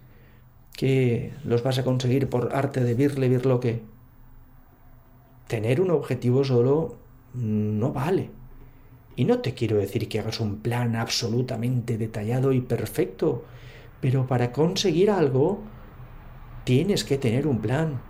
que 0.77 1.33
los 1.45 1.63
vas 1.63 1.79
a 1.79 1.85
conseguir 1.85 2.29
por 2.29 2.55
arte 2.55 2.85
de 2.85 2.95
virle 2.95 3.29
virloque? 3.29 3.83
Tener 5.47 5.81
un 5.81 5.91
objetivo 5.91 6.45
solo 6.45 6.97
no 7.33 7.93
vale. 7.93 8.31
Y 9.17 9.25
no 9.25 9.41
te 9.41 9.55
quiero 9.55 9.79
decir 9.79 10.09
que 10.09 10.21
hagas 10.21 10.41
un 10.41 10.59
plan 10.59 10.95
absolutamente 10.95 11.97
detallado 11.97 12.53
y 12.53 12.61
perfecto, 12.61 13.45
pero 14.01 14.27
para 14.27 14.53
conseguir 14.53 15.11
algo 15.11 15.61
tienes 16.65 17.03
que 17.03 17.17
tener 17.17 17.47
un 17.47 17.61
plan. 17.61 18.01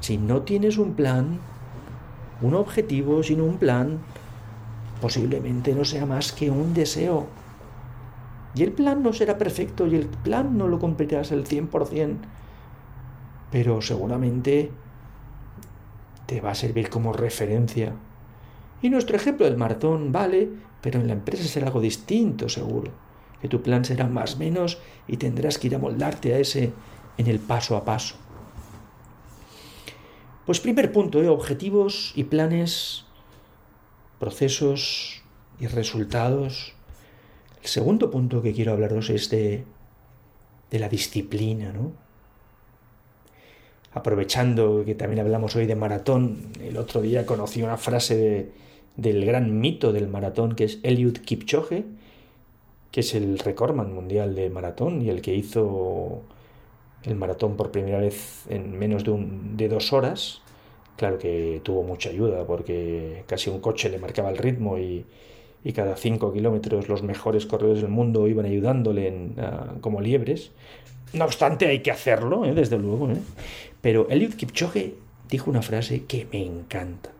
Si 0.00 0.18
no 0.18 0.42
tienes 0.42 0.76
un 0.76 0.92
plan, 0.92 1.40
un 2.42 2.54
objetivo 2.54 3.22
sin 3.22 3.40
un 3.40 3.56
plan, 3.56 4.00
posiblemente 5.04 5.74
no 5.74 5.84
sea 5.84 6.06
más 6.06 6.32
que 6.32 6.50
un 6.50 6.72
deseo. 6.72 7.26
Y 8.54 8.62
el 8.62 8.72
plan 8.72 9.02
no 9.02 9.12
será 9.12 9.36
perfecto 9.36 9.86
y 9.86 9.96
el 9.96 10.06
plan 10.06 10.56
no 10.56 10.66
lo 10.66 10.78
cumplirás 10.78 11.30
al 11.30 11.44
100%, 11.44 12.16
pero 13.52 13.82
seguramente 13.82 14.70
te 16.24 16.40
va 16.40 16.52
a 16.52 16.54
servir 16.54 16.88
como 16.88 17.12
referencia 17.12 17.92
y 18.80 18.88
nuestro 18.88 19.14
ejemplo 19.14 19.44
del 19.44 19.58
maratón 19.58 20.10
vale, 20.10 20.48
pero 20.80 20.98
en 20.98 21.06
la 21.06 21.12
empresa 21.12 21.44
será 21.44 21.66
algo 21.66 21.82
distinto 21.82 22.48
seguro, 22.48 22.90
que 23.42 23.48
tu 23.48 23.60
plan 23.60 23.84
será 23.84 24.08
más 24.08 24.38
menos 24.38 24.78
y 25.06 25.18
tendrás 25.18 25.58
que 25.58 25.66
ir 25.66 25.74
a 25.74 25.78
moldarte 25.78 26.32
a 26.32 26.38
ese 26.38 26.72
en 27.18 27.26
el 27.26 27.40
paso 27.40 27.76
a 27.76 27.84
paso. 27.84 28.14
Pues 30.46 30.60
primer 30.60 30.92
punto, 30.92 31.22
¿eh? 31.22 31.28
objetivos 31.28 32.14
y 32.16 32.24
planes, 32.24 33.03
procesos 34.18 35.22
y 35.60 35.66
resultados. 35.66 36.74
El 37.62 37.68
segundo 37.68 38.10
punto 38.10 38.42
que 38.42 38.52
quiero 38.52 38.72
hablaros 38.72 39.10
es 39.10 39.30
de, 39.30 39.64
de 40.70 40.78
la 40.78 40.88
disciplina, 40.88 41.72
¿no? 41.72 41.92
Aprovechando 43.92 44.82
que 44.84 44.96
también 44.96 45.20
hablamos 45.20 45.54
hoy 45.54 45.66
de 45.66 45.76
maratón, 45.76 46.48
el 46.60 46.76
otro 46.76 47.00
día 47.00 47.24
conocí 47.24 47.62
una 47.62 47.76
frase 47.76 48.16
de, 48.16 48.52
del 48.96 49.24
gran 49.24 49.60
mito 49.60 49.92
del 49.92 50.08
maratón 50.08 50.54
que 50.54 50.64
es 50.64 50.78
Eliud 50.82 51.18
Kipchoge, 51.18 51.84
que 52.90 53.00
es 53.00 53.14
el 53.14 53.38
recordman 53.38 53.92
mundial 53.92 54.34
de 54.34 54.50
maratón 54.50 55.02
y 55.02 55.10
el 55.10 55.20
que 55.20 55.34
hizo 55.34 56.22
el 57.02 57.16
maratón 57.16 57.56
por 57.56 57.70
primera 57.70 57.98
vez 57.98 58.44
en 58.48 58.78
menos 58.78 59.04
de, 59.04 59.10
un, 59.10 59.56
de 59.56 59.68
dos 59.68 59.92
horas. 59.92 60.42
Claro 60.96 61.18
que 61.18 61.60
tuvo 61.64 61.82
mucha 61.82 62.10
ayuda 62.10 62.46
porque 62.46 63.24
casi 63.26 63.50
un 63.50 63.60
coche 63.60 63.88
le 63.88 63.98
marcaba 63.98 64.30
el 64.30 64.38
ritmo 64.38 64.78
y, 64.78 65.04
cada 65.74 65.96
cinco 65.96 66.30
kilómetros 66.30 66.90
los 66.90 67.02
mejores 67.02 67.46
corredores 67.46 67.80
del 67.80 67.90
mundo 67.90 68.28
iban 68.28 68.44
ayudándole 68.44 69.08
en, 69.08 69.34
ah, 69.38 69.74
como 69.80 70.02
liebres. 70.02 70.50
No 71.14 71.24
obstante, 71.24 71.66
hay 71.66 71.80
que 71.80 71.90
hacerlo, 71.90 72.44
¿eh? 72.44 72.54
desde 72.54 72.78
luego. 72.78 73.10
¿eh? 73.10 73.16
Pero 73.80 74.06
Eliud 74.10 74.34
Kipchoge 74.34 74.94
dijo 75.30 75.50
una 75.50 75.62
frase 75.62 76.04
que 76.04 76.26
me 76.30 76.44
encanta. 76.44 77.12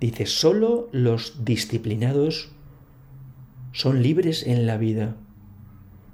Dice, 0.00 0.26
solo 0.26 0.88
los 0.92 1.44
disciplinados 1.44 2.50
son 3.72 4.02
libres 4.02 4.46
en 4.46 4.66
la 4.66 4.76
vida. 4.76 5.16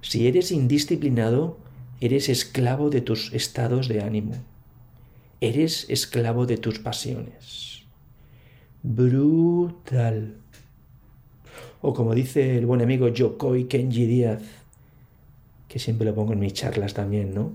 Si 0.00 0.28
eres 0.28 0.52
indisciplinado, 0.52 1.58
eres 2.00 2.28
esclavo 2.28 2.88
de 2.90 3.00
tus 3.00 3.32
estados 3.32 3.88
de 3.88 4.02
ánimo. 4.02 4.34
Eres 5.40 5.86
esclavo 5.88 6.46
de 6.46 6.56
tus 6.56 6.78
pasiones. 6.78 7.82
Brutal. 8.82 10.36
O 11.80 11.92
como 11.92 12.14
dice 12.14 12.58
el 12.58 12.66
buen 12.66 12.80
amigo 12.80 13.08
Yokoi 13.08 13.64
Kenji 13.64 14.06
Díaz, 14.06 14.42
que 15.68 15.78
siempre 15.78 16.06
lo 16.06 16.14
pongo 16.14 16.32
en 16.32 16.40
mis 16.40 16.54
charlas 16.54 16.94
también, 16.94 17.34
¿no? 17.34 17.52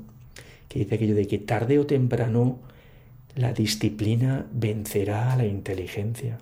Que 0.68 0.80
dice 0.80 0.96
aquello 0.96 1.16
de 1.16 1.28
que 1.28 1.40
tarde 1.40 1.80
o 1.80 1.86
temprano 1.86 2.60
la 3.36 3.54
disciplina 3.54 4.46
vencerá 4.52 5.34
a 5.34 5.38
la 5.38 5.46
inteligencia. 5.46 6.38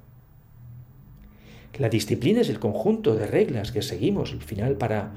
La 1.78 1.90
disciplina 1.90 2.42
es 2.42 2.50
el 2.50 2.60
conjunto 2.60 3.16
de 3.16 3.28
reglas 3.28 3.72
que 3.72 3.82
seguimos 3.82 4.32
al 4.32 4.42
final 4.42 4.76
para 4.76 5.12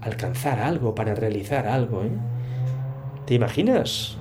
alcanzar 0.00 0.60
algo, 0.60 0.94
para 0.94 1.14
realizar 1.14 1.66
algo. 1.66 2.02
¿eh? 2.04 2.10
¿Te 3.26 3.34
imaginas 3.34 4.16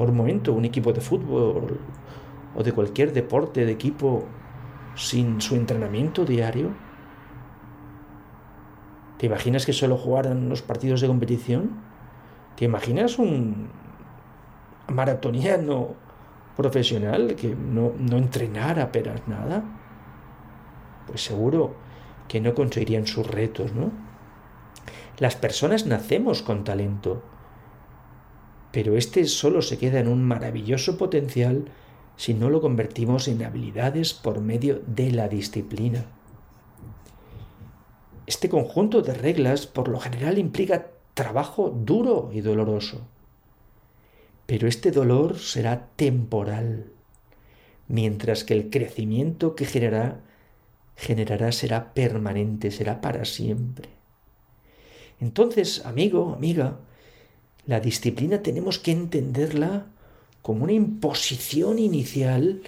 por 0.00 0.08
un 0.08 0.16
momento 0.16 0.54
un 0.54 0.64
equipo 0.64 0.94
de 0.94 1.02
fútbol 1.02 1.78
o 2.56 2.62
de 2.62 2.72
cualquier 2.72 3.12
deporte 3.12 3.66
de 3.66 3.72
equipo 3.72 4.24
sin 4.96 5.42
su 5.42 5.56
entrenamiento 5.56 6.24
diario? 6.24 6.70
¿Te 9.18 9.26
imaginas 9.26 9.66
que 9.66 9.74
solo 9.74 9.98
jugaran 9.98 10.48
los 10.48 10.62
partidos 10.62 11.02
de 11.02 11.06
competición? 11.06 11.72
¿Te 12.56 12.64
imaginas 12.64 13.18
un 13.18 13.68
maratoniano 14.88 15.88
profesional 16.56 17.34
que 17.34 17.54
no, 17.54 17.92
no 17.98 18.16
entrenara 18.16 18.84
apenas 18.84 19.28
nada? 19.28 19.62
Pues 21.08 21.22
seguro 21.22 21.74
que 22.26 22.40
no 22.40 22.54
conseguirían 22.54 23.06
sus 23.06 23.26
retos, 23.26 23.74
¿no? 23.74 23.90
Las 25.18 25.36
personas 25.36 25.84
nacemos 25.84 26.40
con 26.40 26.64
talento, 26.64 27.22
pero 28.72 28.96
este 28.96 29.24
solo 29.26 29.62
se 29.62 29.78
queda 29.78 30.00
en 30.00 30.08
un 30.08 30.22
maravilloso 30.22 30.96
potencial 30.96 31.66
si 32.16 32.34
no 32.34 32.50
lo 32.50 32.60
convertimos 32.60 33.28
en 33.28 33.42
habilidades 33.42 34.12
por 34.12 34.40
medio 34.40 34.82
de 34.86 35.10
la 35.10 35.28
disciplina. 35.28 36.06
Este 38.26 38.48
conjunto 38.48 39.02
de 39.02 39.14
reglas 39.14 39.66
por 39.66 39.88
lo 39.88 39.98
general 39.98 40.38
implica 40.38 40.88
trabajo 41.14 41.70
duro 41.70 42.30
y 42.32 42.42
doloroso. 42.42 43.00
Pero 44.46 44.68
este 44.68 44.90
dolor 44.90 45.38
será 45.38 45.88
temporal, 45.96 46.92
mientras 47.88 48.44
que 48.44 48.54
el 48.54 48.70
crecimiento 48.70 49.54
que 49.54 49.64
generará, 49.64 50.20
generará 50.96 51.52
será 51.52 51.94
permanente, 51.94 52.70
será 52.70 53.00
para 53.00 53.24
siempre. 53.24 53.88
Entonces, 55.20 55.84
amigo, 55.86 56.34
amiga, 56.34 56.78
la 57.66 57.80
disciplina 57.80 58.42
tenemos 58.42 58.78
que 58.78 58.92
entenderla 58.92 59.86
como 60.42 60.64
una 60.64 60.72
imposición 60.72 61.78
inicial 61.78 62.62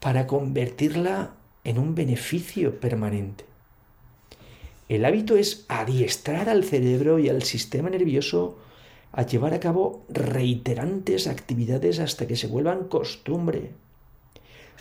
para 0.00 0.26
convertirla 0.26 1.32
en 1.64 1.78
un 1.78 1.94
beneficio 1.94 2.80
permanente. 2.80 3.44
El 4.88 5.04
hábito 5.04 5.36
es 5.36 5.66
adiestrar 5.68 6.48
al 6.48 6.64
cerebro 6.64 7.18
y 7.18 7.28
al 7.28 7.42
sistema 7.42 7.90
nervioso 7.90 8.58
a 9.12 9.26
llevar 9.26 9.54
a 9.54 9.60
cabo 9.60 10.04
reiterantes 10.08 11.26
actividades 11.26 11.98
hasta 11.98 12.26
que 12.26 12.36
se 12.36 12.46
vuelvan 12.46 12.88
costumbre. 12.88 13.72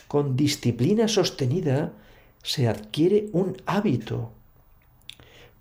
Con 0.08 0.38
disciplina 0.38 1.08
sostenida 1.08 1.94
se 2.44 2.68
adquiere 2.68 3.28
un 3.34 3.58
hábito. 3.66 4.32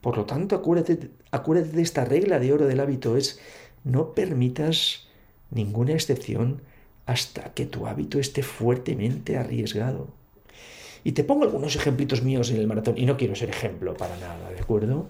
Por 0.00 0.16
lo 0.16 0.24
tanto, 0.24 0.54
acuérdate, 0.54 1.10
acuérdate 1.32 1.76
de 1.76 1.82
esta 1.82 2.04
regla 2.04 2.38
de 2.38 2.52
oro 2.52 2.66
del 2.66 2.78
hábito, 2.78 3.16
es 3.16 3.40
no 3.86 4.14
permitas 4.14 5.06
ninguna 5.50 5.92
excepción 5.92 6.60
hasta 7.06 7.54
que 7.54 7.66
tu 7.66 7.86
hábito 7.86 8.18
esté 8.18 8.42
fuertemente 8.42 9.36
arriesgado. 9.36 10.08
Y 11.04 11.12
te 11.12 11.22
pongo 11.22 11.44
algunos 11.44 11.76
ejemplitos 11.76 12.22
míos 12.22 12.50
en 12.50 12.56
el 12.56 12.66
maratón, 12.66 12.98
y 12.98 13.06
no 13.06 13.16
quiero 13.16 13.36
ser 13.36 13.48
ejemplo 13.48 13.96
para 13.96 14.16
nada, 14.16 14.50
¿de 14.50 14.58
acuerdo? 14.58 15.08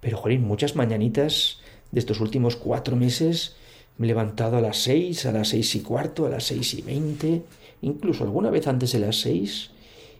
Pero, 0.00 0.18
Jolín, 0.18 0.46
muchas 0.46 0.76
mañanitas 0.76 1.58
de 1.90 1.98
estos 1.98 2.20
últimos 2.20 2.54
cuatro 2.54 2.94
meses 2.94 3.56
me 3.98 4.06
he 4.06 4.08
levantado 4.08 4.56
a 4.56 4.60
las 4.60 4.76
seis, 4.76 5.26
a 5.26 5.32
las 5.32 5.48
seis 5.48 5.74
y 5.74 5.80
cuarto, 5.80 6.26
a 6.26 6.30
las 6.30 6.44
seis 6.44 6.74
y 6.74 6.82
veinte, 6.82 7.42
incluso 7.82 8.22
alguna 8.22 8.50
vez 8.50 8.68
antes 8.68 8.92
de 8.92 9.00
las 9.00 9.20
seis, 9.20 9.72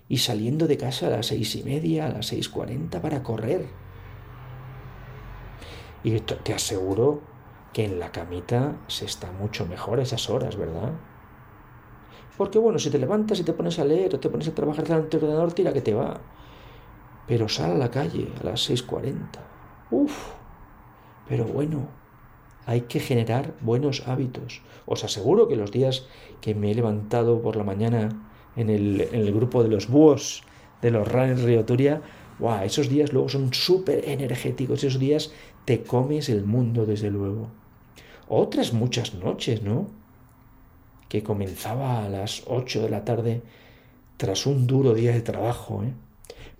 y 0.08 0.18
saliendo 0.18 0.66
de 0.66 0.76
casa 0.76 1.06
a 1.06 1.10
las 1.10 1.26
seis 1.26 1.54
y 1.54 1.62
media, 1.62 2.06
a 2.06 2.12
las 2.12 2.26
seis 2.26 2.48
cuarenta 2.48 3.00
para 3.00 3.22
correr. 3.22 3.64
Y 6.02 6.18
te 6.20 6.54
aseguro 6.54 7.20
que 7.72 7.84
en 7.84 8.00
la 8.00 8.10
camita 8.10 8.76
se 8.88 9.04
está 9.04 9.30
mucho 9.32 9.66
mejor 9.66 10.00
esas 10.00 10.28
horas, 10.30 10.56
¿verdad? 10.56 10.92
Porque 12.36 12.58
bueno, 12.58 12.78
si 12.78 12.90
te 12.90 12.98
levantas 12.98 13.38
y 13.38 13.44
te 13.44 13.52
pones 13.52 13.78
a 13.78 13.84
leer 13.84 14.14
o 14.14 14.20
te 14.20 14.30
pones 14.30 14.48
a 14.48 14.54
trabajar 14.54 14.84
delante 14.84 15.18
del 15.18 15.24
ordenador, 15.24 15.52
tira 15.52 15.72
que 15.72 15.82
te 15.82 15.94
va. 15.94 16.20
Pero 17.26 17.48
sal 17.48 17.72
a 17.72 17.78
la 17.78 17.90
calle 17.90 18.28
a 18.40 18.44
las 18.44 18.70
6.40. 18.70 19.14
Uf. 19.90 20.32
Pero 21.28 21.44
bueno, 21.44 21.88
hay 22.66 22.82
que 22.82 22.98
generar 22.98 23.54
buenos 23.60 24.08
hábitos. 24.08 24.62
Os 24.86 25.04
aseguro 25.04 25.48
que 25.48 25.56
los 25.56 25.70
días 25.70 26.06
que 26.40 26.54
me 26.54 26.70
he 26.70 26.74
levantado 26.74 27.42
por 27.42 27.56
la 27.56 27.64
mañana 27.64 28.08
en 28.56 28.70
el, 28.70 29.02
en 29.02 29.20
el 29.20 29.34
grupo 29.34 29.62
de 29.62 29.68
los 29.68 29.88
búhos 29.88 30.42
de 30.82 30.90
los 30.90 31.06
Runners 31.06 31.42
Rioturia, 31.42 32.00
wow, 32.38 32.62
esos 32.62 32.88
días 32.88 33.12
luego 33.12 33.28
son 33.28 33.52
súper 33.52 34.08
energéticos. 34.08 34.82
Esos 34.82 34.98
días 34.98 35.32
te 35.64 35.82
comes 35.82 36.28
el 36.28 36.44
mundo, 36.44 36.86
desde 36.86 37.10
luego. 37.10 37.48
Otras 38.28 38.72
muchas 38.72 39.14
noches, 39.14 39.62
¿no? 39.62 40.00
que 41.10 41.24
comenzaba 41.24 42.04
a 42.04 42.08
las 42.08 42.44
8 42.46 42.82
de 42.82 42.88
la 42.88 43.04
tarde 43.04 43.42
tras 44.16 44.46
un 44.46 44.68
duro 44.68 44.94
día 44.94 45.12
de 45.12 45.20
trabajo. 45.20 45.82
¿eh? 45.82 45.92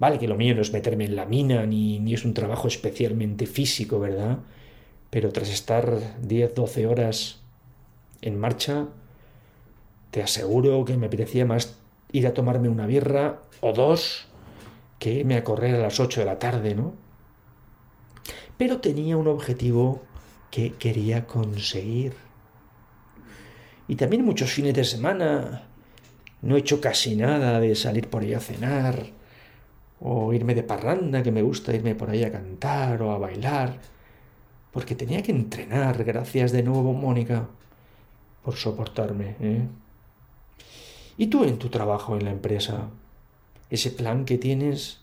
Vale 0.01 0.19
que 0.19 0.27
lo 0.27 0.35
mío 0.35 0.57
no 0.57 0.61
es 0.61 0.73
meterme 0.73 1.05
en 1.05 1.15
la 1.15 1.25
mina 1.25 1.65
ni, 1.67 2.01
ni 2.01 2.15
es 2.15 2.25
un 2.25 2.35
trabajo 2.35 2.67
especialmente 2.67 3.47
físico, 3.47 4.01
¿verdad? 4.01 4.41
Pero 5.09 5.31
tras 5.31 5.51
estar 5.51 6.21
10, 6.21 6.55
12 6.55 6.87
horas 6.89 7.41
en 8.23 8.41
marcha, 8.41 8.89
te 10.11 10.21
aseguro 10.21 10.85
que 10.85 10.97
me 10.97 11.07
apetecía 11.07 11.47
más 11.47 11.77
ir 12.11 12.27
a 12.27 12.35
tomarme 12.35 12.69
una 12.69 12.87
birra 12.87 13.43
o 13.61 13.73
dos 13.73 14.27
que 14.99 15.13
irme 15.13 15.37
a 15.37 15.45
correr 15.45 15.77
a 15.77 15.83
las 15.83 16.01
8 16.01 16.21
de 16.21 16.27
la 16.27 16.41
tarde, 16.41 16.75
¿no? 16.75 16.95
Pero 18.61 18.79
tenía 18.79 19.16
un 19.16 19.27
objetivo 19.27 20.03
que 20.51 20.75
quería 20.75 21.27
conseguir. 21.27 22.12
Y 23.88 23.96
también 23.96 24.23
muchos 24.23 24.53
fines 24.53 24.75
de 24.75 24.85
semana 24.85 25.62
no 26.42 26.57
he 26.57 26.59
hecho 26.59 26.79
casi 26.79 27.16
nada 27.16 27.59
de 27.59 27.75
salir 27.75 28.11
por 28.11 28.20
ahí 28.20 28.35
a 28.35 28.38
cenar 28.40 29.07
o 29.99 30.35
irme 30.35 30.55
de 30.55 30.62
parranda, 30.62 31.23
que 31.23 31.33
me 31.33 31.40
gusta 31.40 31.75
irme 31.75 31.94
por 31.94 32.11
ahí 32.11 32.23
a 32.23 32.31
cantar 32.31 33.01
o 33.01 33.12
a 33.12 33.18
bailar, 33.18 33.81
porque 34.73 34.94
tenía 34.94 35.23
que 35.23 35.33
entrenar. 35.33 36.05
Gracias 36.05 36.53
de 36.53 36.62
nuevo, 36.62 36.92
Mónica, 36.92 37.49
por 38.44 38.57
soportarme. 38.57 39.37
¿eh? 39.40 39.62
¿Y 41.16 41.29
tú 41.29 41.44
en 41.44 41.59
tu 41.59 41.70
trabajo 41.70 42.14
en 42.14 42.27
la 42.27 42.31
empresa? 42.31 42.90
¿Ese 43.70 43.90
plan 43.90 44.27
que 44.27 44.37
tienes 44.37 45.01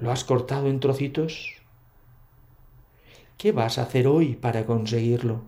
lo 0.00 0.10
has 0.10 0.24
cortado 0.24 0.68
en 0.68 0.80
trocitos? 0.80 1.57
¿Qué 3.38 3.52
vas 3.52 3.78
a 3.78 3.82
hacer 3.82 4.08
hoy 4.08 4.34
para 4.34 4.66
conseguirlo? 4.66 5.42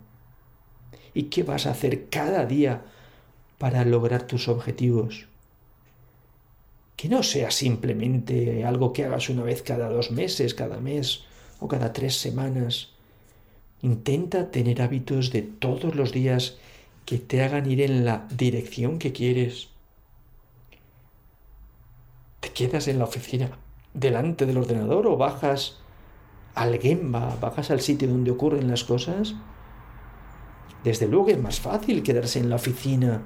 ¿Y 1.13 1.25
qué 1.25 1.43
vas 1.43 1.67
a 1.67 1.73
hacer 1.73 2.09
cada 2.09 2.47
día 2.47 2.83
para 3.59 3.85
lograr 3.85 4.29
tus 4.29 4.47
objetivos? 4.47 5.27
Que 6.95 7.09
no 7.09 7.25
sea 7.25 7.51
simplemente 7.51 8.65
algo 8.65 8.93
que 8.93 9.05
hagas 9.05 9.29
una 9.29 9.43
vez 9.43 9.63
cada 9.63 9.89
dos 9.89 10.13
meses, 10.13 10.55
cada 10.55 10.79
mes 10.79 11.25
o 11.59 11.67
cada 11.67 11.93
tres 11.93 12.17
semanas. 12.17 12.91
Intenta 13.83 14.53
tener 14.53 14.83
hábitos 14.83 15.33
de 15.33 15.43
todos 15.43 15.97
los 15.97 16.13
días 16.13 16.59
que 17.05 17.19
te 17.19 17.43
hagan 17.43 17.69
ir 17.69 17.81
en 17.81 18.05
la 18.05 18.29
dirección 18.31 19.01
que 19.01 19.11
quieres. 19.11 19.69
¿Te 22.39 22.51
quedas 22.51 22.87
en 22.87 23.01
la 23.01 23.05
oficina 23.05 23.51
delante 23.95 24.47
del 24.47 24.59
ordenador 24.59 25.09
o 25.09 25.17
bajas 25.17 25.81
al 26.55 26.79
Gemba, 26.79 27.37
bajas 27.41 27.71
al 27.71 27.81
sitio 27.81 28.09
donde 28.09 28.31
ocurren 28.31 28.69
las 28.69 28.85
cosas? 28.85 29.35
Desde 30.85 31.09
luego 31.09 31.29
es 31.29 31.41
más 31.41 31.61
fácil 31.61 32.03
quedarse 32.03 32.39
en 32.39 32.49
la 32.49 32.57
oficina 32.57 33.23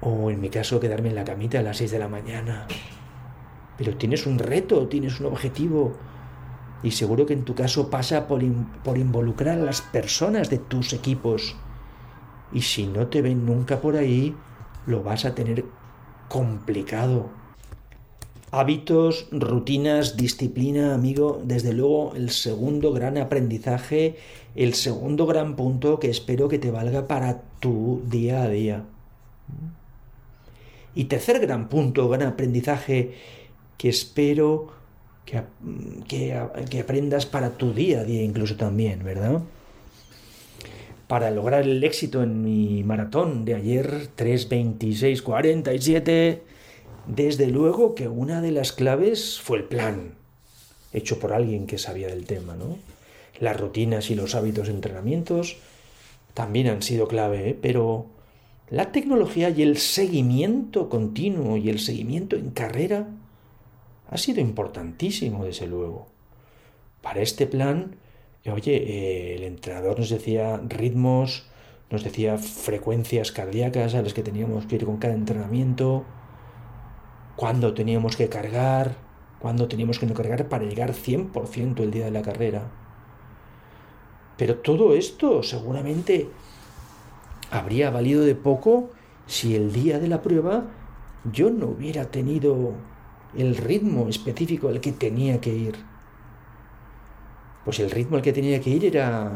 O 0.00 0.30
en 0.30 0.40
mi 0.40 0.50
caso, 0.50 0.80
quedarme 0.80 1.08
en 1.08 1.14
la 1.14 1.24
camita 1.24 1.58
a 1.58 1.62
las 1.62 1.78
6 1.78 1.90
de 1.90 1.98
la 1.98 2.08
mañana. 2.08 2.66
Pero 3.78 3.96
tienes 3.96 4.26
un 4.26 4.38
reto, 4.38 4.86
tienes 4.86 5.18
un 5.18 5.26
objetivo. 5.26 5.94
Y 6.82 6.90
seguro 6.90 7.24
que 7.24 7.32
en 7.32 7.44
tu 7.44 7.54
caso 7.54 7.88
pasa 7.88 8.28
por, 8.28 8.42
por 8.82 8.98
involucrar 8.98 9.58
a 9.58 9.64
las 9.64 9.80
personas 9.80 10.50
de 10.50 10.58
tus 10.58 10.92
equipos. 10.92 11.56
Y 12.52 12.60
si 12.60 12.86
no 12.86 13.06
te 13.06 13.22
ven 13.22 13.46
nunca 13.46 13.80
por 13.80 13.96
ahí, 13.96 14.36
lo 14.86 15.02
vas 15.02 15.24
a 15.24 15.34
tener 15.34 15.64
complicado. 16.28 17.30
Hábitos, 18.56 19.26
rutinas, 19.32 20.16
disciplina, 20.16 20.94
amigo, 20.94 21.42
desde 21.44 21.72
luego 21.72 22.12
el 22.14 22.30
segundo 22.30 22.92
gran 22.92 23.18
aprendizaje, 23.18 24.14
el 24.54 24.74
segundo 24.74 25.26
gran 25.26 25.56
punto 25.56 25.98
que 25.98 26.08
espero 26.08 26.46
que 26.46 26.60
te 26.60 26.70
valga 26.70 27.08
para 27.08 27.42
tu 27.58 28.02
día 28.08 28.44
a 28.44 28.48
día. 28.48 28.84
Y 30.94 31.06
tercer 31.06 31.40
gran 31.40 31.68
punto, 31.68 32.08
gran 32.08 32.28
aprendizaje 32.28 33.14
que 33.76 33.88
espero 33.88 34.68
que, 35.24 35.42
que, 36.06 36.32
aprendas 36.78 37.26
para 37.26 37.58
tu 37.58 37.72
día 37.72 38.02
a 38.02 38.04
día 38.04 38.22
incluso 38.22 38.54
también, 38.54 39.02
¿verdad? 39.02 39.42
Para 41.08 41.32
lograr 41.32 41.62
el 41.62 41.82
éxito 41.82 42.22
en 42.22 42.44
mi 42.44 42.84
maratón 42.84 43.44
de 43.44 43.56
ayer, 43.56 44.10
3.26.47, 44.16 46.53
desde 47.06 47.46
luego 47.46 47.94
que 47.94 48.08
una 48.08 48.40
de 48.40 48.50
las 48.50 48.72
claves 48.72 49.40
fue 49.40 49.58
el 49.58 49.64
plan, 49.64 50.14
hecho 50.92 51.18
por 51.18 51.32
alguien 51.32 51.66
que 51.66 51.78
sabía 51.78 52.08
del 52.08 52.26
tema, 52.26 52.54
¿no? 52.56 52.78
Las 53.40 53.58
rutinas 53.58 54.10
y 54.10 54.14
los 54.14 54.34
hábitos 54.34 54.68
de 54.68 54.74
entrenamientos 54.74 55.56
también 56.34 56.68
han 56.68 56.82
sido 56.82 57.08
clave, 57.08 57.50
¿eh? 57.50 57.58
pero 57.60 58.06
la 58.70 58.92
tecnología 58.92 59.50
y 59.50 59.62
el 59.62 59.76
seguimiento 59.76 60.88
continuo 60.88 61.56
y 61.56 61.68
el 61.68 61.78
seguimiento 61.78 62.36
en 62.36 62.50
carrera 62.50 63.08
ha 64.08 64.18
sido 64.18 64.40
importantísimo, 64.40 65.44
desde 65.44 65.66
luego. 65.66 66.06
Para 67.02 67.20
este 67.20 67.46
plan, 67.46 67.96
oye, 68.46 68.76
eh, 68.76 69.34
el 69.36 69.42
entrenador 69.42 69.98
nos 69.98 70.10
decía 70.10 70.60
ritmos, 70.68 71.46
nos 71.90 72.04
decía 72.04 72.38
frecuencias 72.38 73.32
cardíacas 73.32 73.94
a 73.94 74.02
las 74.02 74.14
que 74.14 74.22
teníamos 74.22 74.66
que 74.66 74.76
ir 74.76 74.84
con 74.86 74.96
cada 74.96 75.14
entrenamiento, 75.14 76.04
cuándo 77.36 77.74
teníamos 77.74 78.16
que 78.16 78.28
cargar, 78.28 78.96
cuándo 79.38 79.68
teníamos 79.68 79.98
que 79.98 80.06
no 80.06 80.14
cargar 80.14 80.48
para 80.48 80.64
llegar 80.64 80.92
100% 80.92 81.80
el 81.80 81.90
día 81.90 82.06
de 82.06 82.10
la 82.10 82.22
carrera. 82.22 82.70
Pero 84.36 84.56
todo 84.56 84.94
esto 84.94 85.42
seguramente 85.42 86.28
habría 87.50 87.90
valido 87.90 88.24
de 88.24 88.34
poco 88.34 88.90
si 89.26 89.54
el 89.54 89.72
día 89.72 89.98
de 89.98 90.08
la 90.08 90.22
prueba 90.22 90.64
yo 91.32 91.50
no 91.50 91.66
hubiera 91.66 92.06
tenido 92.06 92.72
el 93.36 93.56
ritmo 93.56 94.08
específico 94.08 94.68
al 94.68 94.80
que 94.80 94.92
tenía 94.92 95.40
que 95.40 95.54
ir. 95.54 95.76
Pues 97.64 97.80
el 97.80 97.90
ritmo 97.90 98.16
al 98.16 98.22
que 98.22 98.32
tenía 98.32 98.60
que 98.60 98.70
ir 98.70 98.84
era 98.84 99.32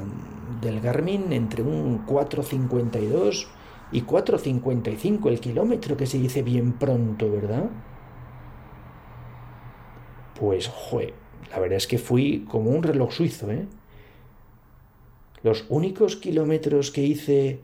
del 0.60 0.80
Garmin 0.80 1.32
entre 1.32 1.62
un 1.62 2.04
4.52 2.06 3.46
y 3.92 4.02
4.55 4.02 5.28
el 5.28 5.40
kilómetro, 5.40 5.96
que 5.96 6.06
se 6.06 6.18
dice 6.18 6.42
bien 6.42 6.72
pronto, 6.72 7.30
¿verdad? 7.30 7.70
Pues, 10.38 10.68
joder, 10.68 11.14
la 11.50 11.58
verdad 11.58 11.76
es 11.76 11.86
que 11.86 11.98
fui 11.98 12.44
como 12.48 12.70
un 12.70 12.82
reloj 12.82 13.12
suizo, 13.12 13.50
¿eh? 13.50 13.66
Los 15.42 15.66
únicos 15.68 16.16
kilómetros 16.16 16.90
que 16.90 17.02
hice 17.02 17.60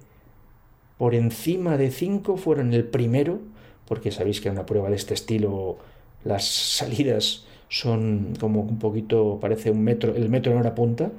por 0.98 1.14
encima 1.14 1.76
de 1.76 1.90
5 1.90 2.36
fueron 2.36 2.72
el 2.72 2.84
primero, 2.84 3.40
porque 3.86 4.10
sabéis 4.10 4.40
que 4.40 4.48
en 4.48 4.54
una 4.54 4.66
prueba 4.66 4.90
de 4.90 4.96
este 4.96 5.14
estilo 5.14 5.78
las 6.24 6.44
salidas 6.46 7.44
son 7.68 8.34
como 8.38 8.60
un 8.60 8.78
poquito, 8.78 9.38
parece 9.40 9.70
un 9.70 9.82
metro, 9.82 10.14
el 10.14 10.28
metro 10.28 10.52
en 10.52 10.58
hora 10.58 10.74
punta, 10.74 11.10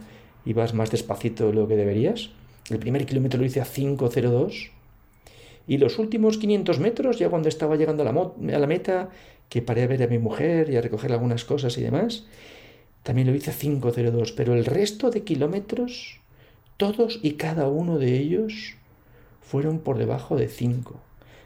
y 0.45 0.53
vas 0.53 0.73
más 0.73 0.91
despacito 0.91 1.47
de 1.47 1.53
lo 1.53 1.67
que 1.67 1.75
deberías. 1.75 2.29
El 2.69 2.79
primer 2.79 3.05
kilómetro 3.05 3.39
lo 3.39 3.45
hice 3.45 3.61
a 3.61 3.65
5.02 3.65 4.71
y 5.67 5.77
los 5.77 5.99
últimos 5.99 6.37
500 6.37 6.79
metros, 6.79 7.19
ya 7.19 7.29
cuando 7.29 7.49
estaba 7.49 7.75
llegando 7.75 8.03
a 8.03 8.11
la, 8.11 8.55
a 8.55 8.59
la 8.59 8.67
meta, 8.67 9.09
que 9.49 9.61
paré 9.61 9.83
a 9.83 9.87
ver 9.87 10.03
a 10.03 10.07
mi 10.07 10.17
mujer 10.17 10.69
y 10.69 10.77
a 10.77 10.81
recoger 10.81 11.11
algunas 11.11 11.45
cosas 11.45 11.77
y 11.77 11.81
demás, 11.81 12.25
también 13.03 13.27
lo 13.27 13.35
hice 13.35 13.51
a 13.51 13.53
5.02, 13.53 14.33
pero 14.35 14.53
el 14.55 14.65
resto 14.65 15.11
de 15.11 15.23
kilómetros, 15.23 16.19
todos 16.77 17.19
y 17.21 17.33
cada 17.33 17.67
uno 17.67 17.99
de 17.99 18.17
ellos, 18.17 18.75
fueron 19.41 19.79
por 19.79 19.97
debajo 19.97 20.35
de 20.35 20.47
5. 20.47 20.95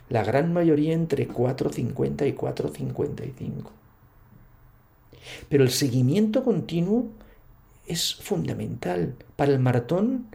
La 0.10 0.24
gran 0.24 0.54
mayoría 0.54 0.94
entre 0.94 1.28
4.50 1.28 2.28
y 2.28 2.34
4.55. 2.34 3.72
Pero 5.50 5.64
el 5.64 5.70
seguimiento 5.70 6.44
continuo 6.44 7.10
es 7.86 8.16
fundamental 8.16 9.16
para 9.36 9.52
el 9.52 9.60
maratón 9.60 10.28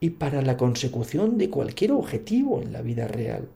y 0.00 0.10
para 0.10 0.42
la 0.42 0.56
consecución 0.56 1.38
de 1.38 1.48
cualquier 1.48 1.92
objetivo 1.92 2.60
en 2.60 2.72
la 2.72 2.82
vida 2.82 3.06
real. 3.06 3.48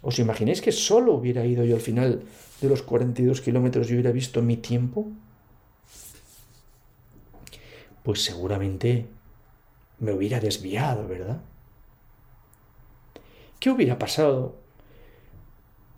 ¿Os 0.00 0.18
imagináis 0.18 0.60
que 0.60 0.72
solo 0.72 1.14
hubiera 1.14 1.44
ido 1.44 1.64
yo 1.64 1.74
al 1.74 1.82
final 1.82 2.22
de 2.60 2.68
los 2.68 2.82
42 2.82 3.40
kilómetros 3.40 3.90
y 3.90 3.94
hubiera 3.94 4.12
visto 4.12 4.42
mi 4.42 4.56
tiempo? 4.56 5.06
Pues 8.02 8.22
seguramente 8.22 9.06
me 9.98 10.12
hubiera 10.12 10.40
desviado, 10.40 11.06
¿verdad? 11.08 11.40
¿Qué 13.58 13.70
hubiera 13.70 13.98
pasado 13.98 14.56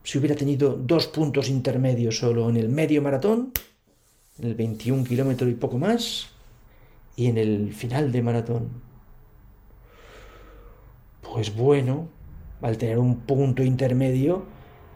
si 0.02 0.18
hubiera 0.18 0.34
tenido 0.34 0.72
dos 0.74 1.06
puntos 1.06 1.50
intermedios 1.50 2.18
solo 2.18 2.48
en 2.48 2.56
el 2.56 2.70
medio 2.70 3.02
maratón, 3.02 3.52
en 4.38 4.48
el 4.48 4.54
21 4.54 5.04
kilómetros 5.04 5.50
y 5.50 5.54
poco 5.54 5.76
más, 5.76 6.30
y 7.16 7.26
en 7.26 7.36
el 7.36 7.74
final 7.74 8.10
de 8.10 8.22
maratón? 8.22 8.70
Pues 11.20 11.54
bueno, 11.54 12.08
al 12.62 12.76
tener 12.78 12.98
un 12.98 13.16
punto 13.20 13.62
intermedio, 13.62 14.44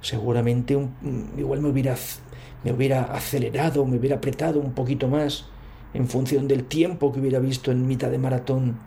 seguramente 0.00 0.78
igual 1.36 1.60
me 1.60 1.70
hubiera, 1.70 1.96
me 2.62 2.72
hubiera 2.72 3.04
acelerado, 3.04 3.86
me 3.86 3.96
hubiera 3.96 4.16
apretado 4.16 4.60
un 4.60 4.72
poquito 4.72 5.08
más 5.08 5.46
en 5.94 6.08
función 6.08 6.48
del 6.48 6.64
tiempo 6.64 7.12
que 7.12 7.20
hubiera 7.20 7.38
visto 7.38 7.70
en 7.70 7.86
mitad 7.86 8.10
de 8.10 8.18
maratón, 8.18 8.78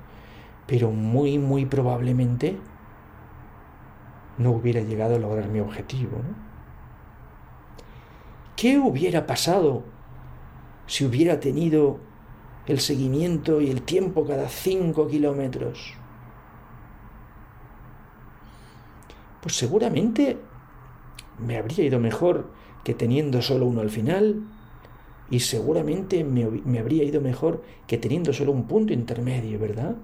pero 0.67 0.91
muy, 0.91 1.39
muy 1.39 1.65
probablemente 1.65 2.57
no 4.37 4.51
hubiera 4.51 4.81
llegado 4.81 5.15
a 5.15 5.19
lograr 5.19 5.47
mi 5.47 5.59
objetivo. 5.59 6.17
¿Qué 8.55 8.77
hubiera 8.77 9.25
pasado 9.25 9.83
si 10.85 11.05
hubiera 11.05 11.39
tenido 11.39 11.99
el 12.65 12.79
seguimiento 12.79 13.61
y 13.61 13.69
el 13.69 13.81
tiempo 13.81 14.25
cada 14.25 14.49
cinco 14.49 15.07
kilómetros? 15.07 15.93
Pues 19.47 19.55
seguramente 19.55 20.35
me 21.39 21.55
habría 21.55 21.85
ido 21.85 21.99
mejor 21.99 22.51
que 22.83 22.93
teniendo 22.93 23.41
solo 23.41 23.65
uno 23.65 23.79
al 23.79 23.89
final 23.89 24.43
y 25.29 25.39
seguramente 25.39 26.25
me, 26.25 26.77
habría 26.77 27.05
ido 27.05 27.21
mejor 27.21 27.63
que 27.87 27.97
teniendo 27.97 28.33
solo 28.33 28.51
un 28.51 28.67
punto 28.67 28.91
intermedio, 28.91 29.57
¿verdad? 29.57 29.95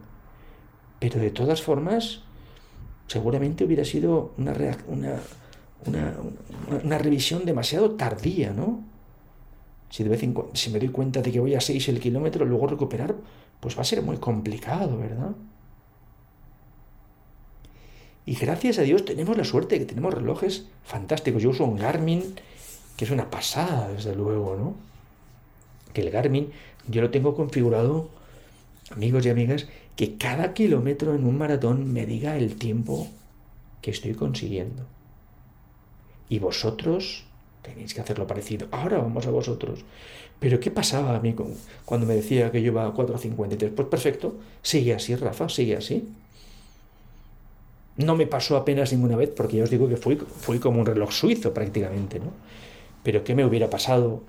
Pero 0.97 1.19
de 1.19 1.29
todas 1.29 1.61
formas, 1.61 2.21
seguramente 3.07 3.65
hubiera 3.65 3.83
sido 3.83 4.31
una, 4.37 4.53
una, 4.87 6.13
una, 6.81 6.97
revisión 6.97 7.43
demasiado 7.43 7.95
tardía, 7.95 8.53
¿no? 8.53 8.81
Si, 9.89 10.05
si 10.53 10.69
me 10.69 10.79
doy 10.79 10.87
cuenta 10.87 11.21
de 11.21 11.33
que 11.33 11.41
voy 11.41 11.53
a 11.55 11.59
6 11.59 11.89
el 11.89 11.99
kilómetro, 11.99 12.45
luego 12.45 12.65
recuperar, 12.65 13.13
pues 13.59 13.77
va 13.77 13.81
a 13.81 13.83
ser 13.83 14.03
muy 14.03 14.15
complicado, 14.19 14.97
¿verdad? 14.97 15.35
Y 18.25 18.35
gracias 18.35 18.79
a 18.79 18.83
Dios 18.83 19.03
tenemos 19.05 19.37
la 19.37 19.43
suerte 19.43 19.75
de 19.75 19.79
que 19.79 19.85
tenemos 19.85 20.13
relojes 20.13 20.65
fantásticos. 20.83 21.43
Yo 21.43 21.49
uso 21.49 21.65
un 21.65 21.77
Garmin, 21.77 22.35
que 22.95 23.05
es 23.05 23.11
una 23.11 23.29
pasada, 23.29 23.89
desde 23.89 24.15
luego, 24.15 24.55
¿no? 24.55 24.75
Que 25.93 26.01
el 26.01 26.09
Garmin 26.09 26.51
yo 26.87 27.01
lo 27.01 27.11
tengo 27.11 27.35
configurado, 27.35 28.09
amigos 28.91 29.25
y 29.25 29.29
amigas, 29.29 29.67
que 29.95 30.17
cada 30.17 30.53
kilómetro 30.53 31.15
en 31.15 31.25
un 31.25 31.37
maratón 31.37 31.91
me 31.91 32.05
diga 32.05 32.37
el 32.37 32.55
tiempo 32.55 33.07
que 33.81 33.91
estoy 33.91 34.13
consiguiendo. 34.13 34.85
Y 36.29 36.39
vosotros 36.39 37.25
tenéis 37.61 37.93
que 37.93 38.01
hacerlo 38.01 38.27
parecido. 38.27 38.67
Ahora 38.71 38.97
vamos 38.97 39.27
a 39.27 39.31
vosotros. 39.31 39.83
Pero 40.39 40.59
¿qué 40.59 40.71
pasaba 40.71 41.15
a 41.15 41.19
mí 41.19 41.35
cuando 41.85 42.07
me 42.07 42.15
decía 42.15 42.51
que 42.51 42.61
yo 42.61 42.67
iba 42.67 42.85
a 42.85 42.93
4.53? 42.93 43.71
Pues 43.75 43.87
perfecto, 43.87 44.35
sigue 44.61 44.93
así, 44.93 45.15
Rafa, 45.15 45.47
sigue 45.47 45.77
así. 45.77 46.07
No 47.97 48.15
me 48.15 48.25
pasó 48.25 48.57
apenas 48.57 48.91
ninguna 48.91 49.15
vez, 49.15 49.29
porque 49.29 49.57
ya 49.57 49.63
os 49.63 49.69
digo 49.69 49.87
que 49.87 49.97
fui, 49.97 50.15
fui 50.15 50.59
como 50.59 50.79
un 50.79 50.85
reloj 50.85 51.11
suizo 51.11 51.53
prácticamente, 51.53 52.19
¿no? 52.19 52.31
Pero 53.03 53.23
¿qué 53.23 53.35
me 53.35 53.45
hubiera 53.45 53.69
pasado 53.69 54.23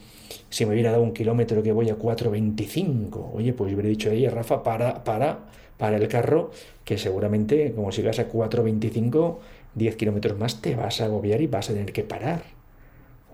Si 0.50 0.66
me 0.66 0.72
hubiera 0.72 0.90
dado 0.90 1.02
un 1.02 1.12
kilómetro 1.12 1.62
que 1.62 1.72
voy 1.72 1.90
a 1.90 1.98
4.25, 1.98 3.32
oye, 3.34 3.52
pues 3.52 3.72
hubiera 3.72 3.88
dicho, 3.88 4.10
ella 4.10 4.30
Rafa, 4.30 4.62
para, 4.62 5.04
para, 5.04 5.40
para 5.78 5.96
el 5.96 6.08
carro, 6.08 6.50
que 6.84 6.98
seguramente, 6.98 7.72
como 7.74 7.92
sigas 7.92 8.18
a 8.18 8.30
4.25, 8.30 9.38
10 9.74 9.96
kilómetros 9.96 10.38
más 10.38 10.60
te 10.60 10.76
vas 10.76 11.00
a 11.00 11.06
agobiar 11.06 11.40
y 11.40 11.46
vas 11.46 11.70
a 11.70 11.72
tener 11.74 11.92
que 11.92 12.04
parar. 12.04 12.42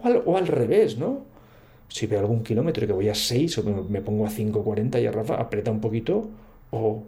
O 0.03 0.07
al, 0.07 0.23
o 0.25 0.37
al 0.37 0.47
revés, 0.47 0.99
¿no? 0.99 1.25
Si 1.89 2.07
veo 2.07 2.21
algún 2.21 2.43
kilómetro 2.45 2.87
que 2.87 2.93
voy 2.93 3.09
a 3.09 3.15
6 3.15 3.59
o 3.59 3.65
me 3.89 4.01
pongo 4.01 4.27
a 4.27 4.31
5.40 4.31 5.03
y 5.03 5.07
a 5.07 5.13
Rafa, 5.13 5.35
aprieta 5.37 5.71
un 5.71 5.81
poquito 5.81 6.29
o, 6.71 7.03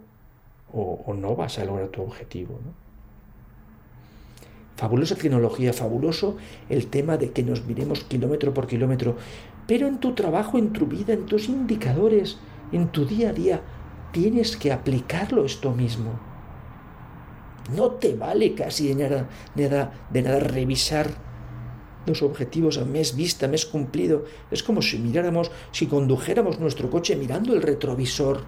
o, 0.73 1.03
o 1.05 1.13
no 1.13 1.35
vas 1.35 1.57
a 1.59 1.65
lograr 1.65 1.87
tu 1.89 2.01
objetivo, 2.01 2.59
¿no? 2.63 2.82
Fabulosa 4.75 5.15
tecnología, 5.15 5.71
fabuloso 5.71 6.37
el 6.69 6.87
tema 6.87 7.17
de 7.17 7.31
que 7.31 7.43
nos 7.43 7.65
miremos 7.65 8.03
kilómetro 8.03 8.53
por 8.53 8.67
kilómetro, 8.67 9.17
pero 9.67 9.87
en 9.87 9.99
tu 9.99 10.13
trabajo, 10.13 10.57
en 10.57 10.73
tu 10.73 10.87
vida, 10.87 11.13
en 11.13 11.25
tus 11.25 11.47
indicadores, 11.47 12.37
en 12.71 12.87
tu 12.87 13.05
día 13.05 13.29
a 13.29 13.33
día, 13.33 13.61
tienes 14.11 14.57
que 14.57 14.71
aplicarlo 14.71 15.45
esto 15.45 15.71
mismo. 15.71 16.19
No 17.75 17.91
te 17.91 18.15
vale 18.15 18.55
casi 18.55 18.89
de 18.89 18.95
nada, 18.95 19.29
de 19.55 19.69
nada, 19.69 19.93
de 20.09 20.21
nada 20.21 20.39
revisar 20.39 21.11
los 22.05 22.21
objetivos 22.21 22.77
a 22.77 22.85
mes 22.85 23.15
vista, 23.15 23.47
mes 23.47 23.65
cumplido. 23.65 24.25
Es 24.51 24.63
como 24.63 24.81
si 24.81 24.99
miráramos, 24.99 25.51
si 25.71 25.87
condujéramos 25.87 26.59
nuestro 26.59 26.89
coche 26.89 27.15
mirando 27.15 27.53
el 27.53 27.61
retrovisor. 27.61 28.41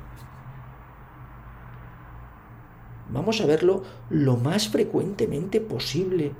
Vamos 3.15 3.39
a 3.39 3.45
verlo 3.45 3.81
lo 4.09 4.35
más 4.35 4.67
frecuentemente 4.67 5.61
posible. 5.61 6.33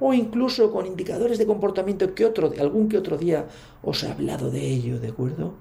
O 0.00 0.14
incluso 0.14 0.72
con 0.72 0.86
indicadores 0.86 1.36
de 1.36 1.46
comportamiento 1.46 2.14
que 2.14 2.24
otro, 2.24 2.50
algún 2.58 2.88
que 2.88 2.96
otro 2.96 3.18
día 3.18 3.46
os 3.82 4.02
he 4.02 4.08
hablado 4.10 4.50
de 4.50 4.66
ello, 4.66 4.98
¿de 4.98 5.08
acuerdo? 5.08 5.52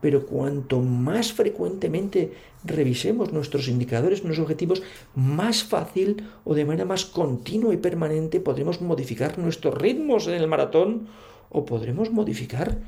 Pero 0.00 0.26
cuanto 0.26 0.80
más 0.80 1.32
frecuentemente 1.32 2.32
revisemos 2.62 3.32
nuestros 3.32 3.66
indicadores, 3.66 4.22
nuestros 4.22 4.44
objetivos, 4.44 4.82
más 5.16 5.64
fácil 5.64 6.24
o 6.44 6.54
de 6.54 6.64
manera 6.64 6.84
más 6.84 7.04
continua 7.04 7.74
y 7.74 7.78
permanente 7.78 8.38
podremos 8.38 8.80
modificar 8.80 9.38
nuestros 9.38 9.74
ritmos 9.74 10.28
en 10.28 10.34
el 10.34 10.46
maratón 10.46 11.08
o 11.50 11.64
podremos 11.64 12.12
modificar 12.12 12.78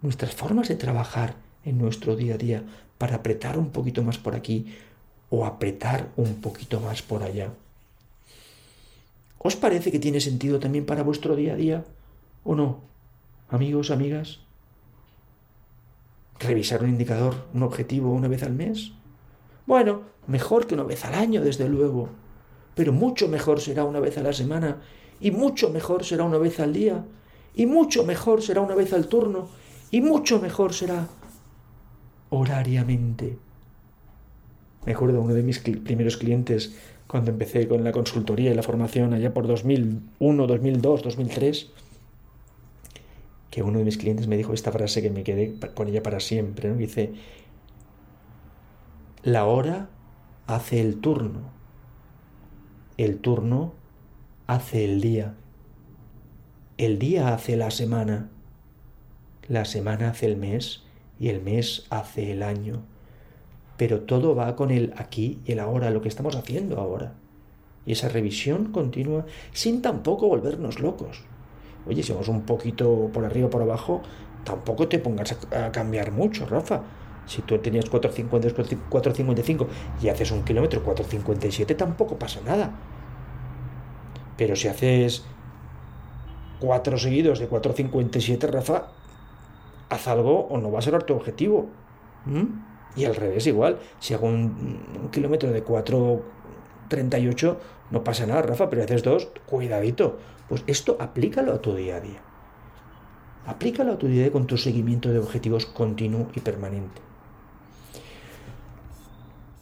nuestras 0.00 0.34
formas 0.34 0.68
de 0.68 0.76
trabajar 0.76 1.36
en 1.64 1.76
nuestro 1.76 2.16
día 2.16 2.34
a 2.34 2.38
día 2.38 2.64
para 2.96 3.16
apretar 3.16 3.58
un 3.58 3.70
poquito 3.70 4.02
más 4.02 4.16
por 4.16 4.34
aquí 4.34 4.66
o 5.30 5.44
apretar 5.44 6.08
un 6.16 6.40
poquito 6.40 6.80
más 6.80 7.02
por 7.02 7.22
allá. 7.22 7.50
¿Os 9.38 9.56
parece 9.56 9.92
que 9.92 9.98
tiene 9.98 10.20
sentido 10.20 10.58
también 10.58 10.86
para 10.86 11.02
vuestro 11.02 11.36
día 11.36 11.52
a 11.52 11.56
día 11.56 11.84
o 12.44 12.54
no? 12.54 12.80
Amigos, 13.50 13.90
amigas, 13.90 14.40
revisar 16.38 16.82
un 16.82 16.90
indicador, 16.90 17.46
un 17.54 17.62
objetivo 17.62 18.12
una 18.12 18.28
vez 18.28 18.42
al 18.42 18.52
mes. 18.52 18.92
Bueno, 19.66 20.02
mejor 20.26 20.66
que 20.66 20.74
una 20.74 20.82
vez 20.82 21.04
al 21.04 21.14
año, 21.14 21.42
desde 21.42 21.68
luego, 21.68 22.08
pero 22.74 22.92
mucho 22.92 23.28
mejor 23.28 23.60
será 23.60 23.84
una 23.84 24.00
vez 24.00 24.18
a 24.18 24.22
la 24.22 24.32
semana, 24.32 24.80
y 25.20 25.30
mucho 25.30 25.70
mejor 25.70 26.04
será 26.04 26.24
una 26.24 26.38
vez 26.38 26.60
al 26.60 26.72
día, 26.72 27.04
y 27.54 27.66
mucho 27.66 28.04
mejor 28.04 28.42
será 28.42 28.60
una 28.60 28.74
vez 28.74 28.92
al 28.92 29.08
turno, 29.08 29.48
y 29.90 30.00
mucho 30.00 30.40
mejor 30.40 30.72
será 30.72 31.08
horariamente. 32.30 33.38
Me 34.86 34.92
acuerdo 34.92 35.20
uno 35.20 35.34
de 35.34 35.42
mis 35.42 35.58
primeros 35.58 36.16
clientes 36.16 36.74
cuando 37.06 37.30
empecé 37.30 37.68
con 37.68 37.84
la 37.84 37.92
consultoría 37.92 38.50
y 38.50 38.54
la 38.54 38.62
formación 38.62 39.12
allá 39.12 39.34
por 39.34 39.46
2001, 39.46 40.46
2002, 40.46 41.02
2003 41.02 41.70
que 43.50 43.62
uno 43.62 43.78
de 43.78 43.84
mis 43.84 43.96
clientes 43.96 44.26
me 44.26 44.36
dijo 44.36 44.52
esta 44.52 44.72
frase 44.72 45.02
que 45.02 45.10
me 45.10 45.24
quedé 45.24 45.58
con 45.74 45.88
ella 45.88 46.02
para 46.02 46.20
siempre, 46.20 46.68
¿no? 46.68 46.76
Dice, 46.76 47.12
la 49.22 49.46
hora 49.46 49.88
hace 50.46 50.80
el 50.80 51.00
turno, 51.00 51.50
el 52.96 53.18
turno 53.18 53.72
hace 54.46 54.84
el 54.84 55.00
día, 55.00 55.34
el 56.76 56.98
día 56.98 57.34
hace 57.34 57.56
la 57.56 57.70
semana, 57.70 58.30
la 59.48 59.64
semana 59.64 60.10
hace 60.10 60.26
el 60.26 60.36
mes 60.36 60.84
y 61.18 61.28
el 61.28 61.42
mes 61.42 61.86
hace 61.90 62.32
el 62.32 62.42
año. 62.42 62.82
Pero 63.78 64.00
todo 64.00 64.34
va 64.34 64.54
con 64.54 64.70
el 64.70 64.92
aquí 64.98 65.38
y 65.46 65.52
el 65.52 65.60
ahora, 65.60 65.90
lo 65.90 66.02
que 66.02 66.08
estamos 66.08 66.36
haciendo 66.36 66.78
ahora. 66.78 67.14
Y 67.86 67.92
esa 67.92 68.10
revisión 68.10 68.70
continua 68.72 69.24
sin 69.52 69.80
tampoco 69.80 70.28
volvernos 70.28 70.80
locos. 70.80 71.22
Oye, 71.86 72.02
si 72.02 72.12
vamos 72.12 72.28
un 72.28 72.42
poquito 72.42 73.08
por 73.14 73.24
arriba 73.24 73.46
o 73.46 73.50
por 73.50 73.62
abajo, 73.62 74.02
tampoco 74.44 74.88
te 74.88 74.98
pongas 74.98 75.36
a, 75.50 75.72
cambiar 75.72 76.12
mucho, 76.12 76.44
Rafa. 76.44 76.82
Si 77.24 77.40
tú 77.42 77.56
tenías 77.58 77.90
4.50, 77.90 78.88
4.55 78.90 79.66
y 80.02 80.08
haces 80.08 80.30
un 80.32 80.42
kilómetro 80.44 80.84
4.57, 80.84 81.76
tampoco 81.76 82.18
pasa 82.18 82.40
nada. 82.44 82.72
Pero 84.36 84.56
si 84.56 84.68
haces 84.68 85.24
cuatro 86.60 86.98
seguidos 86.98 87.38
de 87.38 87.48
4.57, 87.48 88.50
Rafa, 88.50 88.88
haz 89.88 90.08
algo 90.08 90.46
o 90.48 90.58
no 90.58 90.70
va 90.70 90.80
a 90.80 90.82
ser 90.82 91.02
tu 91.04 91.14
objetivo. 91.14 91.68
Y 92.98 93.04
al 93.04 93.14
revés, 93.14 93.46
igual. 93.46 93.78
Si 94.00 94.12
hago 94.12 94.26
un, 94.26 95.08
kilómetro 95.12 95.52
de 95.52 95.64
4.38, 95.64 97.56
no 97.92 98.02
pasa 98.02 98.26
nada, 98.26 98.42
Rafa, 98.42 98.68
pero 98.68 98.82
haces 98.82 99.04
dos, 99.04 99.28
cuidadito. 99.46 100.18
Pues 100.48 100.64
esto 100.66 100.96
aplícalo 100.98 101.52
a 101.52 101.62
tu 101.62 101.74
día 101.74 101.96
a 101.96 102.00
día. 102.00 102.20
Aplícalo 103.46 103.92
a 103.92 103.98
tu 103.98 104.08
día 104.08 104.22
a 104.22 104.24
día 104.24 104.32
con 104.32 104.46
tu 104.46 104.56
seguimiento 104.56 105.10
de 105.10 105.20
objetivos 105.20 105.66
continuo 105.66 106.28
y 106.34 106.40
permanente. 106.40 107.00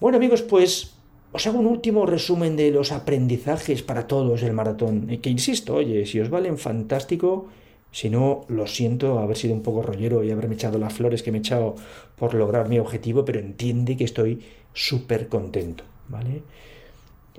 Bueno 0.00 0.16
amigos, 0.16 0.42
pues 0.42 0.94
os 1.32 1.46
hago 1.46 1.58
un 1.58 1.66
último 1.66 2.06
resumen 2.06 2.56
de 2.56 2.70
los 2.70 2.92
aprendizajes 2.92 3.82
para 3.82 4.06
todos 4.06 4.40
del 4.40 4.54
maratón. 4.54 5.06
Que 5.20 5.28
insisto, 5.28 5.74
oye, 5.74 6.06
si 6.06 6.20
os 6.20 6.30
valen 6.30 6.56
fantástico, 6.56 7.48
si 7.96 8.10
no, 8.10 8.44
lo 8.48 8.66
siento 8.66 9.20
haber 9.20 9.38
sido 9.38 9.54
un 9.54 9.62
poco 9.62 9.80
rollero 9.80 10.22
y 10.22 10.30
haberme 10.30 10.56
echado 10.56 10.76
las 10.78 10.92
flores 10.92 11.22
que 11.22 11.32
me 11.32 11.38
he 11.38 11.40
echado 11.40 11.76
por 12.16 12.34
lograr 12.34 12.68
mi 12.68 12.78
objetivo, 12.78 13.24
pero 13.24 13.40
entiende 13.40 13.96
que 13.96 14.04
estoy 14.04 14.42
súper 14.74 15.28
contento, 15.28 15.82
¿vale? 16.06 16.42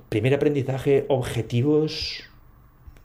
Primer 0.08 0.34
aprendizaje, 0.34 1.06
objetivos 1.06 2.24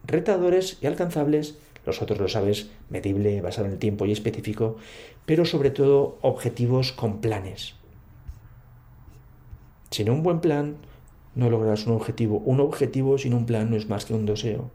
retadores 0.03 0.79
y 0.81 0.87
alcanzables, 0.87 1.59
los 1.85 2.01
otros 2.01 2.17
lo 2.17 2.27
sabes, 2.27 2.71
medible, 2.89 3.39
basado 3.41 3.67
en 3.67 3.73
el 3.73 3.77
tiempo 3.77 4.07
y 4.07 4.11
específico, 4.11 4.77
pero 5.27 5.45
sobre 5.45 5.69
todo 5.69 6.17
objetivos 6.23 6.91
con 6.91 7.21
planes. 7.21 7.75
Sin 9.91 10.09
un 10.09 10.23
buen 10.23 10.39
plan, 10.39 10.77
no 11.35 11.51
lograrás 11.51 11.85
un 11.85 11.93
objetivo. 11.93 12.39
Un 12.39 12.61
objetivo 12.61 13.19
sin 13.19 13.35
un 13.35 13.45
plan 13.45 13.69
no 13.69 13.75
es 13.75 13.87
más 13.89 14.05
que 14.05 14.15
un 14.15 14.25
deseo. 14.25 14.71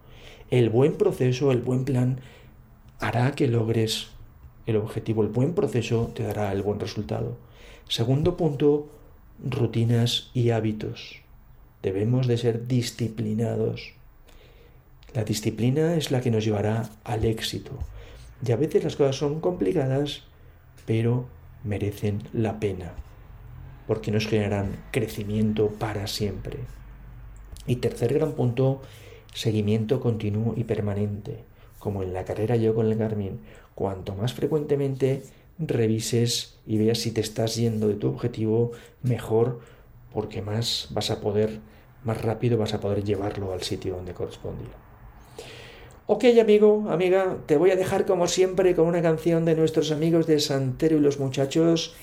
El 0.52 0.70
buen 0.70 0.92
proceso, 0.94 1.50
el 1.50 1.60
buen 1.60 1.84
plan, 1.84 2.20
hará 2.98 3.32
que 3.32 3.48
logres 3.48 4.08
el 4.66 4.76
objetivo. 4.76 5.22
El 5.22 5.28
buen 5.28 5.54
proceso 5.54 6.10
te 6.14 6.22
dará 6.22 6.52
el 6.52 6.62
buen 6.62 6.80
resultado. 6.80 7.36
Segundo 7.88 8.36
punto, 8.36 8.88
rutinas 9.44 10.30
y 10.34 10.50
hábitos. 10.50 11.22
Debemos 11.82 12.26
de 12.26 12.36
ser 12.36 12.66
disciplinados. 12.66 13.94
La 15.14 15.24
disciplina 15.24 15.94
es 15.94 16.10
la 16.10 16.20
que 16.20 16.30
nos 16.30 16.44
llevará 16.44 16.90
al 17.04 17.24
éxito. 17.24 17.72
Y 18.46 18.52
a 18.52 18.56
veces 18.56 18.84
las 18.84 18.96
cosas 18.96 19.16
son 19.16 19.40
complicadas, 19.40 20.24
pero 20.86 21.26
merecen 21.64 22.22
la 22.32 22.60
pena, 22.60 22.92
porque 23.86 24.10
nos 24.10 24.26
generarán 24.26 24.76
crecimiento 24.90 25.68
para 25.70 26.06
siempre. 26.06 26.58
Y 27.66 27.76
tercer 27.76 28.14
gran 28.14 28.32
punto, 28.32 28.82
seguimiento 29.34 30.00
continuo 30.00 30.54
y 30.56 30.64
permanente. 30.64 31.47
Como 31.78 32.02
en 32.02 32.12
la 32.12 32.24
carrera 32.24 32.56
yo 32.56 32.74
con 32.74 32.86
el 32.86 32.96
Garmin, 32.96 33.40
cuanto 33.74 34.14
más 34.14 34.34
frecuentemente 34.34 35.22
revises 35.58 36.58
y 36.66 36.78
veas 36.78 36.98
si 36.98 37.10
te 37.10 37.20
estás 37.20 37.56
yendo 37.56 37.88
de 37.88 37.94
tu 37.94 38.08
objetivo, 38.08 38.72
mejor, 39.02 39.60
porque 40.12 40.42
más 40.42 40.88
vas 40.90 41.10
a 41.10 41.20
poder, 41.20 41.60
más 42.04 42.22
rápido 42.22 42.58
vas 42.58 42.74
a 42.74 42.80
poder 42.80 43.04
llevarlo 43.04 43.52
al 43.52 43.62
sitio 43.62 43.96
donde 43.96 44.14
correspondía. 44.14 44.74
Ok, 46.06 46.24
amigo, 46.40 46.86
amiga, 46.88 47.36
te 47.44 47.58
voy 47.58 47.70
a 47.70 47.76
dejar 47.76 48.06
como 48.06 48.28
siempre 48.28 48.74
con 48.74 48.86
una 48.86 49.02
canción 49.02 49.44
de 49.44 49.54
nuestros 49.54 49.92
amigos 49.92 50.26
de 50.26 50.40
Santero 50.40 50.96
y 50.96 51.00
los 51.00 51.18
muchachos. 51.18 51.94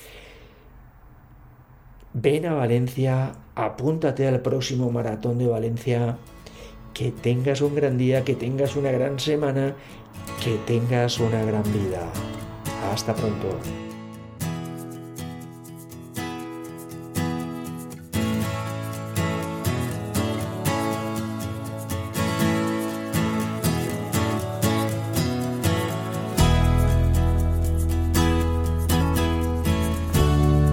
Ven 2.12 2.46
a 2.46 2.54
Valencia, 2.54 3.32
apúntate 3.56 4.28
al 4.28 4.40
próximo 4.42 4.92
maratón 4.92 5.38
de 5.38 5.48
Valencia. 5.48 6.18
Que 6.96 7.10
tengas 7.10 7.60
un 7.60 7.74
gran 7.74 7.98
día, 7.98 8.24
que 8.24 8.34
tengas 8.34 8.74
una 8.74 8.90
gran 8.90 9.20
semana, 9.20 9.74
que 10.42 10.56
tengas 10.66 11.20
una 11.20 11.44
gran 11.44 11.62
vida. 11.64 12.10
Hasta 12.90 13.14
pronto. 13.14 13.58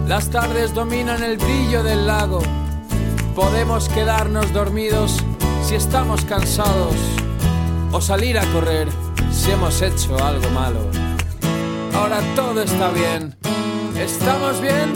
Las 0.07 0.29
tardes 0.29 0.73
dominan 0.73 1.21
el 1.21 1.37
brillo 1.37 1.83
del 1.83 2.07
lago. 2.07 2.41
Podemos 3.35 3.89
quedarnos 3.89 4.53
dormidos 4.53 5.21
si 5.63 5.75
estamos 5.75 6.25
cansados 6.25 6.95
o 7.91 8.01
salir 8.01 8.37
a 8.37 8.45
correr 8.47 8.89
si 9.31 9.51
hemos 9.51 9.81
hecho 9.81 10.21
algo 10.23 10.49
malo. 10.49 10.79
Ahora 11.95 12.19
todo 12.35 12.61
está 12.61 12.89
bien. 12.89 13.35
¿Estamos 13.97 14.59
bien? 14.59 14.93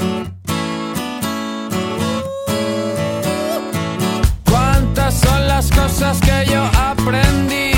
¿Cuántas 4.50 5.14
son 5.14 5.48
las 5.48 5.72
cosas 5.72 6.20
que 6.20 6.52
yo 6.52 6.64
aprendí? 6.78 7.72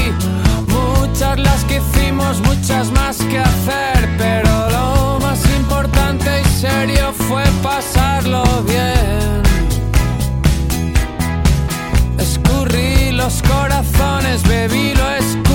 Muchas 0.67 1.37
las 1.37 1.63
que 1.65 1.77
hicimos, 1.77 2.39
muchas 2.41 2.91
más 2.91 3.17
que 3.17 3.39
hacer, 3.39 4.09
pero 4.17 4.69
lo 4.69 5.19
más 5.21 5.45
importante 5.57 6.41
y 6.41 6.45
serio 6.59 7.13
fue 7.13 7.43
pasarlo 7.61 8.43
bien. 8.63 8.98
Los 13.29 13.43
corazones, 13.43 14.41
bebí 14.47 14.93
lo 14.95 15.07
escurrido, 15.11 15.48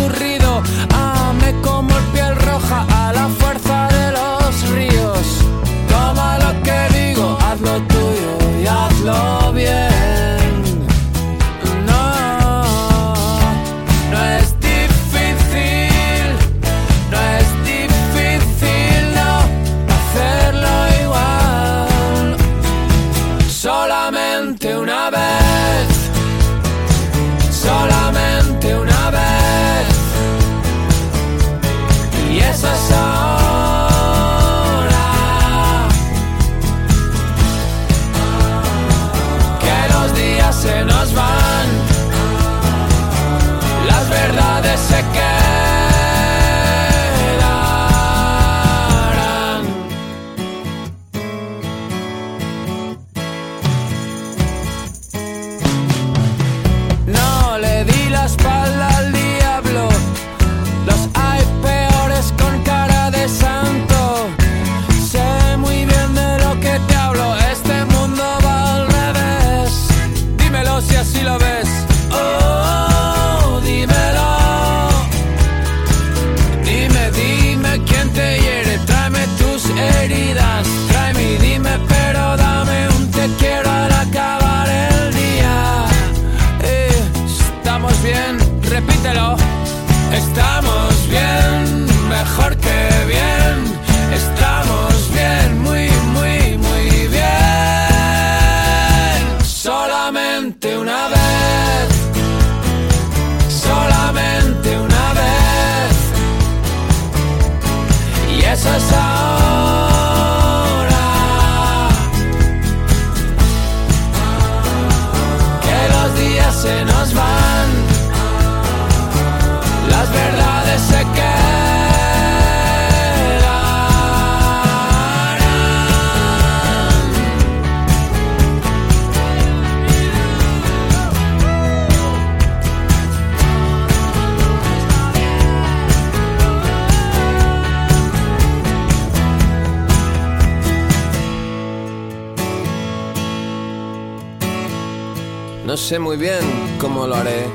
No 145.74 145.78
sé 145.78 145.98
muy 145.98 146.16
bien 146.16 146.38
cómo 146.78 147.04
lo 147.04 147.16
haré. 147.16 147.48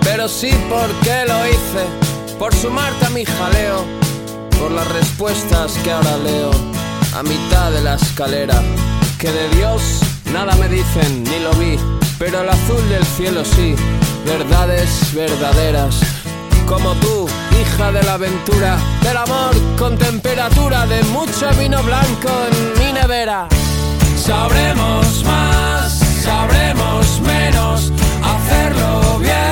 Pero 0.00 0.28
sí 0.28 0.50
porque 0.68 1.24
lo 1.28 1.46
hice. 1.46 1.86
Por 2.40 2.52
sumarte 2.56 3.06
a 3.06 3.10
mi 3.10 3.24
jaleo. 3.24 3.84
Por 4.58 4.72
las 4.72 4.88
respuestas 4.88 5.78
que 5.84 5.92
ahora 5.92 6.16
leo. 6.24 6.50
A 7.14 7.22
mitad 7.22 7.70
de 7.70 7.82
la 7.82 7.94
escalera. 7.94 8.60
Que 9.16 9.30
de 9.30 9.48
Dios 9.50 10.00
nada 10.32 10.56
me 10.56 10.68
dicen, 10.68 11.22
ni 11.22 11.38
lo 11.38 11.52
vi. 11.52 11.78
Pero 12.18 12.40
el 12.40 12.48
azul 12.48 12.88
del 12.88 13.06
cielo 13.06 13.44
sí. 13.44 13.76
Verdades 14.24 15.14
verdaderas. 15.14 16.00
Como 16.66 16.94
tú, 16.94 17.28
hija 17.60 17.92
de 17.92 18.02
la 18.02 18.14
aventura. 18.14 18.76
Del 19.02 19.18
amor 19.18 19.54
con 19.78 19.96
temperatura. 19.96 20.84
De 20.84 21.00
mucho 21.04 21.48
vino 21.60 21.80
blanco 21.84 22.28
en 22.50 22.84
mi 22.84 22.92
nevera. 22.92 23.46
Sabremos 24.16 25.22
más, 25.24 25.55
sabremos 26.26 27.20
menos, 27.20 27.92
hacerlo 28.22 29.18
bien. 29.20 29.45